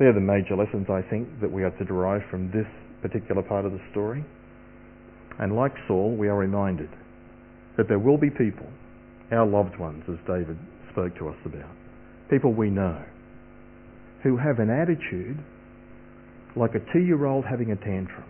They're 0.00 0.12
the 0.12 0.18
major 0.18 0.58
lessons, 0.58 0.90
I 0.90 1.06
think, 1.06 1.38
that 1.40 1.50
we 1.50 1.62
are 1.62 1.70
to 1.78 1.84
derive 1.84 2.22
from 2.34 2.50
this 2.50 2.66
particular 3.00 3.46
part 3.46 3.64
of 3.64 3.70
the 3.70 3.80
story. 3.92 4.26
And 5.38 5.54
like 5.54 5.72
Saul, 5.86 6.16
we 6.18 6.26
are 6.26 6.36
reminded 6.36 6.90
that 7.78 7.86
there 7.86 8.02
will 8.02 8.18
be 8.18 8.30
people, 8.30 8.66
our 9.30 9.46
loved 9.46 9.78
ones, 9.78 10.02
as 10.10 10.18
David 10.26 10.58
spoke 10.96 11.16
to 11.18 11.28
us 11.28 11.36
about, 11.44 11.70
people 12.30 12.54
we 12.54 12.70
know, 12.70 13.04
who 14.22 14.38
have 14.38 14.58
an 14.58 14.70
attitude 14.70 15.36
like 16.56 16.70
a 16.74 16.80
two 16.92 17.04
year 17.04 17.26
old 17.26 17.44
having 17.44 17.70
a 17.70 17.76
tantrum, 17.76 18.24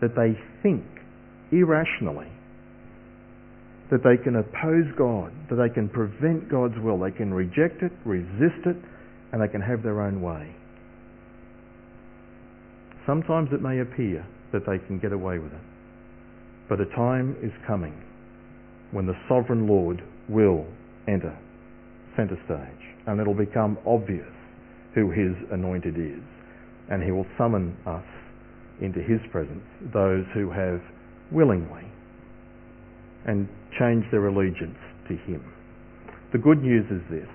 that 0.00 0.14
they 0.14 0.38
think 0.62 0.84
irrationally 1.50 2.30
that 3.90 4.00
they 4.04 4.16
can 4.22 4.36
oppose 4.36 4.86
God, 4.96 5.32
that 5.50 5.56
they 5.56 5.68
can 5.74 5.88
prevent 5.88 6.48
God's 6.48 6.78
will, 6.82 6.98
they 6.98 7.10
can 7.10 7.34
reject 7.34 7.82
it, 7.82 7.92
resist 8.06 8.64
it, 8.64 8.76
and 9.32 9.42
they 9.42 9.48
can 9.48 9.60
have 9.60 9.82
their 9.82 10.00
own 10.00 10.22
way. 10.22 10.54
Sometimes 13.06 13.48
it 13.52 13.60
may 13.60 13.80
appear 13.80 14.24
that 14.52 14.62
they 14.66 14.78
can 14.86 14.98
get 14.98 15.12
away 15.12 15.38
with 15.38 15.52
it. 15.52 15.60
But 16.68 16.80
a 16.80 16.86
time 16.96 17.36
is 17.42 17.52
coming 17.66 17.92
when 18.92 19.04
the 19.04 19.14
sovereign 19.28 19.66
Lord 19.66 20.00
will 20.28 20.64
enter 21.08 21.36
center 22.16 22.38
stage 22.44 22.84
and 23.06 23.20
it'll 23.20 23.34
become 23.34 23.78
obvious 23.86 24.28
who 24.94 25.10
his 25.10 25.32
anointed 25.50 25.96
is 25.96 26.22
and 26.90 27.02
he 27.02 27.10
will 27.10 27.26
summon 27.38 27.76
us 27.86 28.04
into 28.80 29.00
his 29.00 29.20
presence, 29.30 29.62
those 29.92 30.24
who 30.34 30.50
have 30.50 30.80
willingly 31.30 31.86
and 33.26 33.48
changed 33.78 34.06
their 34.10 34.26
allegiance 34.26 34.78
to 35.08 35.14
him. 35.28 35.42
The 36.32 36.38
good 36.38 36.62
news 36.62 36.84
is 36.90 37.02
this, 37.10 37.28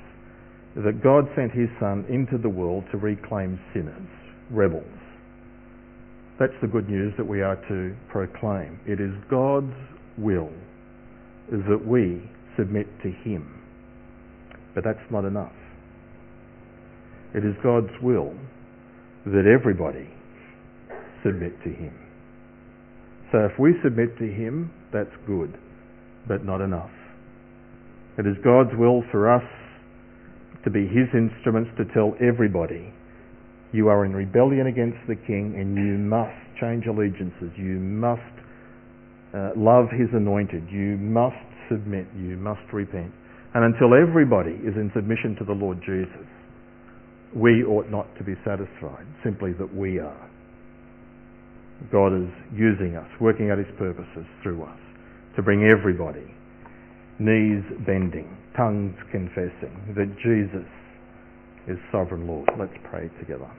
that 0.83 1.01
God 1.01 1.25
sent 1.35 1.51
his 1.51 1.69
son 1.79 2.05
into 2.09 2.37
the 2.37 2.49
world 2.49 2.83
to 2.91 2.97
reclaim 2.97 3.59
sinners, 3.73 4.09
rebels, 4.51 4.85
that's 6.39 6.53
the 6.61 6.67
good 6.67 6.87
news 6.87 7.13
that 7.17 7.25
we 7.25 7.41
are 7.41 7.55
to 7.67 7.95
proclaim. 8.09 8.79
It 8.85 8.99
is 9.01 9.11
God's 9.29 9.73
will 10.19 10.51
is 11.51 11.61
that 11.67 11.81
we 11.83 12.21
submit 12.57 12.85
to 13.01 13.09
Him. 13.09 13.56
But 14.77 14.83
that's 14.83 15.09
not 15.09 15.25
enough. 15.25 15.57
It 17.33 17.43
is 17.43 17.55
God's 17.63 17.89
will 17.99 18.31
that 19.25 19.49
everybody 19.49 20.07
submit 21.25 21.57
to 21.63 21.69
Him. 21.69 21.97
So 23.31 23.39
if 23.39 23.57
we 23.57 23.73
submit 23.83 24.15
to 24.19 24.25
Him, 24.25 24.69
that's 24.93 25.09
good, 25.25 25.57
but 26.27 26.45
not 26.45 26.61
enough. 26.61 26.91
It 28.19 28.27
is 28.27 28.37
God's 28.43 28.69
will 28.77 29.01
for 29.09 29.33
us 29.33 29.41
to 30.63 30.69
be 30.69 30.85
His 30.85 31.09
instruments 31.11 31.71
to 31.79 31.85
tell 31.91 32.13
everybody 32.21 32.93
you 33.73 33.87
are 33.87 34.05
in 34.05 34.13
rebellion 34.13 34.67
against 34.67 34.99
the 35.07 35.15
king 35.15 35.55
and 35.57 35.75
you 35.75 35.97
must 35.97 36.37
change 36.61 36.85
allegiances. 36.85 37.49
You 37.57 37.79
must 37.81 38.21
uh, 39.33 39.57
love 39.57 39.89
his 39.89 40.09
anointed. 40.13 40.69
You 40.69 40.97
must 41.01 41.35
submit. 41.67 42.05
You 42.15 42.37
must 42.37 42.61
repent. 42.71 43.11
And 43.53 43.73
until 43.73 43.93
everybody 43.93 44.51
is 44.51 44.75
in 44.75 44.91
submission 44.95 45.35
to 45.39 45.45
the 45.45 45.53
Lord 45.53 45.79
Jesus, 45.85 46.27
we 47.35 47.63
ought 47.63 47.89
not 47.89 48.07
to 48.17 48.23
be 48.23 48.33
satisfied, 48.45 49.05
simply 49.23 49.53
that 49.53 49.73
we 49.73 49.99
are. 49.99 50.29
God 51.91 52.13
is 52.13 52.29
using 52.53 52.95
us, 52.95 53.07
working 53.21 53.51
out 53.51 53.57
his 53.57 53.67
purposes 53.77 54.25
through 54.41 54.63
us, 54.63 54.79
to 55.35 55.41
bring 55.41 55.63
everybody, 55.63 56.25
knees 57.19 57.63
bending, 57.85 58.35
tongues 58.55 58.95
confessing, 59.11 59.93
that 59.95 60.09
Jesus 60.23 60.67
is 61.67 61.77
sovereign 61.91 62.27
Lord. 62.27 62.49
Let's 62.57 62.73
pray 62.89 63.09
together. 63.19 63.49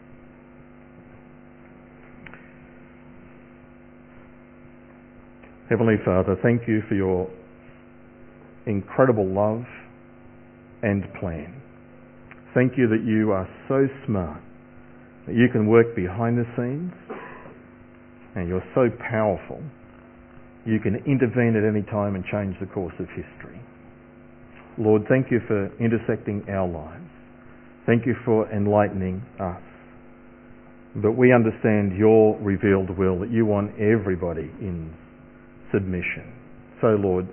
Heavenly 5.69 5.97
Father, 6.05 6.37
thank 6.43 6.67
you 6.67 6.81
for 6.89 6.95
your 6.95 7.29
incredible 8.69 9.27
love 9.27 9.65
and 10.83 11.03
plan. 11.19 11.61
Thank 12.55 12.79
you 12.79 12.89
that 12.89 13.05
you 13.05 13.33
are 13.33 13.49
so 13.69 13.87
smart 14.07 14.41
that 15.27 15.35
you 15.35 15.49
can 15.51 15.67
work 15.67 15.97
behind 15.97 16.39
the 16.39 16.47
scenes 16.57 16.93
and 18.37 18.49
you're 18.49 18.65
so 18.75 18.89
powerful 19.11 19.61
you 20.69 20.79
can 20.79 20.97
intervene 21.07 21.57
at 21.57 21.65
any 21.65 21.83
time 21.91 22.15
and 22.15 22.25
change 22.31 22.55
the 22.61 22.67
course 22.67 22.93
of 22.99 23.07
history. 23.09 23.59
Lord, 24.77 25.03
thank 25.09 25.31
you 25.31 25.41
for 25.49 25.73
intersecting 25.83 26.45
our 26.51 26.69
lives. 26.69 27.09
Thank 27.87 28.07
you 28.07 28.15
for 28.25 28.51
enlightening 28.53 29.23
us. 29.41 29.63
But 30.95 31.13
we 31.13 31.33
understand 31.33 31.97
your 31.97 32.39
revealed 32.41 32.97
will 32.97 33.19
that 33.21 33.31
you 33.31 33.47
want 33.47 33.73
everybody 33.81 34.51
in 34.61 34.93
submission. 35.73 36.33
So, 36.81 36.89
Lord, 36.89 37.27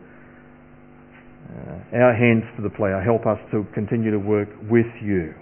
uh, 1.45 1.97
our 1.97 2.13
hands 2.13 2.43
to 2.57 2.63
the 2.63 2.69
plough 2.69 3.01
help 3.03 3.25
us 3.25 3.39
to 3.51 3.65
continue 3.73 4.11
to 4.11 4.19
work 4.19 4.49
with 4.69 4.89
you, 5.01 5.33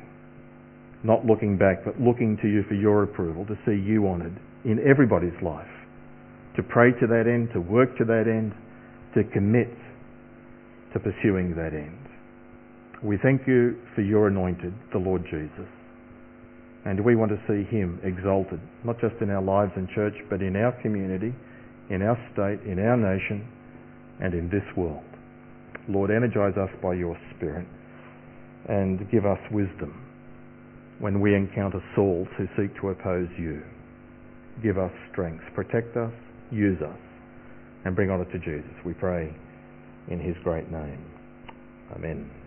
not 1.03 1.25
looking 1.25 1.57
back, 1.57 1.85
but 1.85 1.99
looking 1.99 2.37
to 2.41 2.47
you 2.47 2.63
for 2.67 2.75
your 2.75 3.03
approval, 3.03 3.45
to 3.45 3.55
see 3.65 3.75
you 3.75 4.07
honoured 4.07 4.37
in 4.65 4.79
everybody's 4.87 5.39
life, 5.41 5.71
to 6.55 6.63
pray 6.63 6.91
to 6.99 7.07
that 7.07 7.25
end, 7.27 7.49
to 7.53 7.61
work 7.61 7.97
to 7.97 8.05
that 8.05 8.25
end, 8.27 8.53
to 9.15 9.23
commit 9.31 9.71
to 10.93 10.99
pursuing 10.99 11.55
that 11.55 11.73
end. 11.73 11.97
We 13.03 13.17
thank 13.21 13.47
you 13.47 13.75
for 13.95 14.01
your 14.01 14.27
anointed, 14.27 14.73
the 14.93 14.99
Lord 14.99 15.23
Jesus. 15.25 15.67
And 16.85 17.03
we 17.03 17.15
want 17.15 17.31
to 17.31 17.39
see 17.47 17.63
him 17.69 17.99
exalted, 18.03 18.59
not 18.83 18.99
just 19.01 19.15
in 19.21 19.29
our 19.29 19.41
lives 19.41 19.71
and 19.75 19.89
church, 19.89 20.13
but 20.29 20.41
in 20.41 20.55
our 20.55 20.71
community, 20.81 21.33
in 21.89 22.01
our 22.01 22.17
state, 22.31 22.61
in 22.69 22.79
our 22.79 22.95
nation, 22.95 23.47
and 24.21 24.33
in 24.33 24.49
this 24.49 24.63
world. 24.77 25.03
Lord, 25.89 26.11
energize 26.11 26.57
us 26.57 26.69
by 26.81 26.93
your 26.93 27.17
Spirit 27.35 27.67
and 28.69 29.09
give 29.11 29.25
us 29.25 29.39
wisdom 29.51 29.99
when 30.99 31.19
we 31.19 31.35
encounter 31.35 31.83
Sauls 31.95 32.27
who 32.37 32.47
seek 32.57 32.73
to 32.81 32.89
oppose 32.89 33.27
you. 33.37 33.61
Give 34.61 34.77
us 34.77 34.91
strength. 35.11 35.43
Protect 35.55 35.97
us, 35.97 36.13
use 36.51 36.81
us, 36.81 36.99
and 37.85 37.95
bring 37.95 38.09
honour 38.09 38.25
to 38.31 38.39
Jesus. 38.39 38.71
We 38.85 38.93
pray 38.93 39.33
in 40.09 40.19
his 40.19 40.35
great 40.43 40.71
name. 40.71 41.03
Amen. 41.95 42.42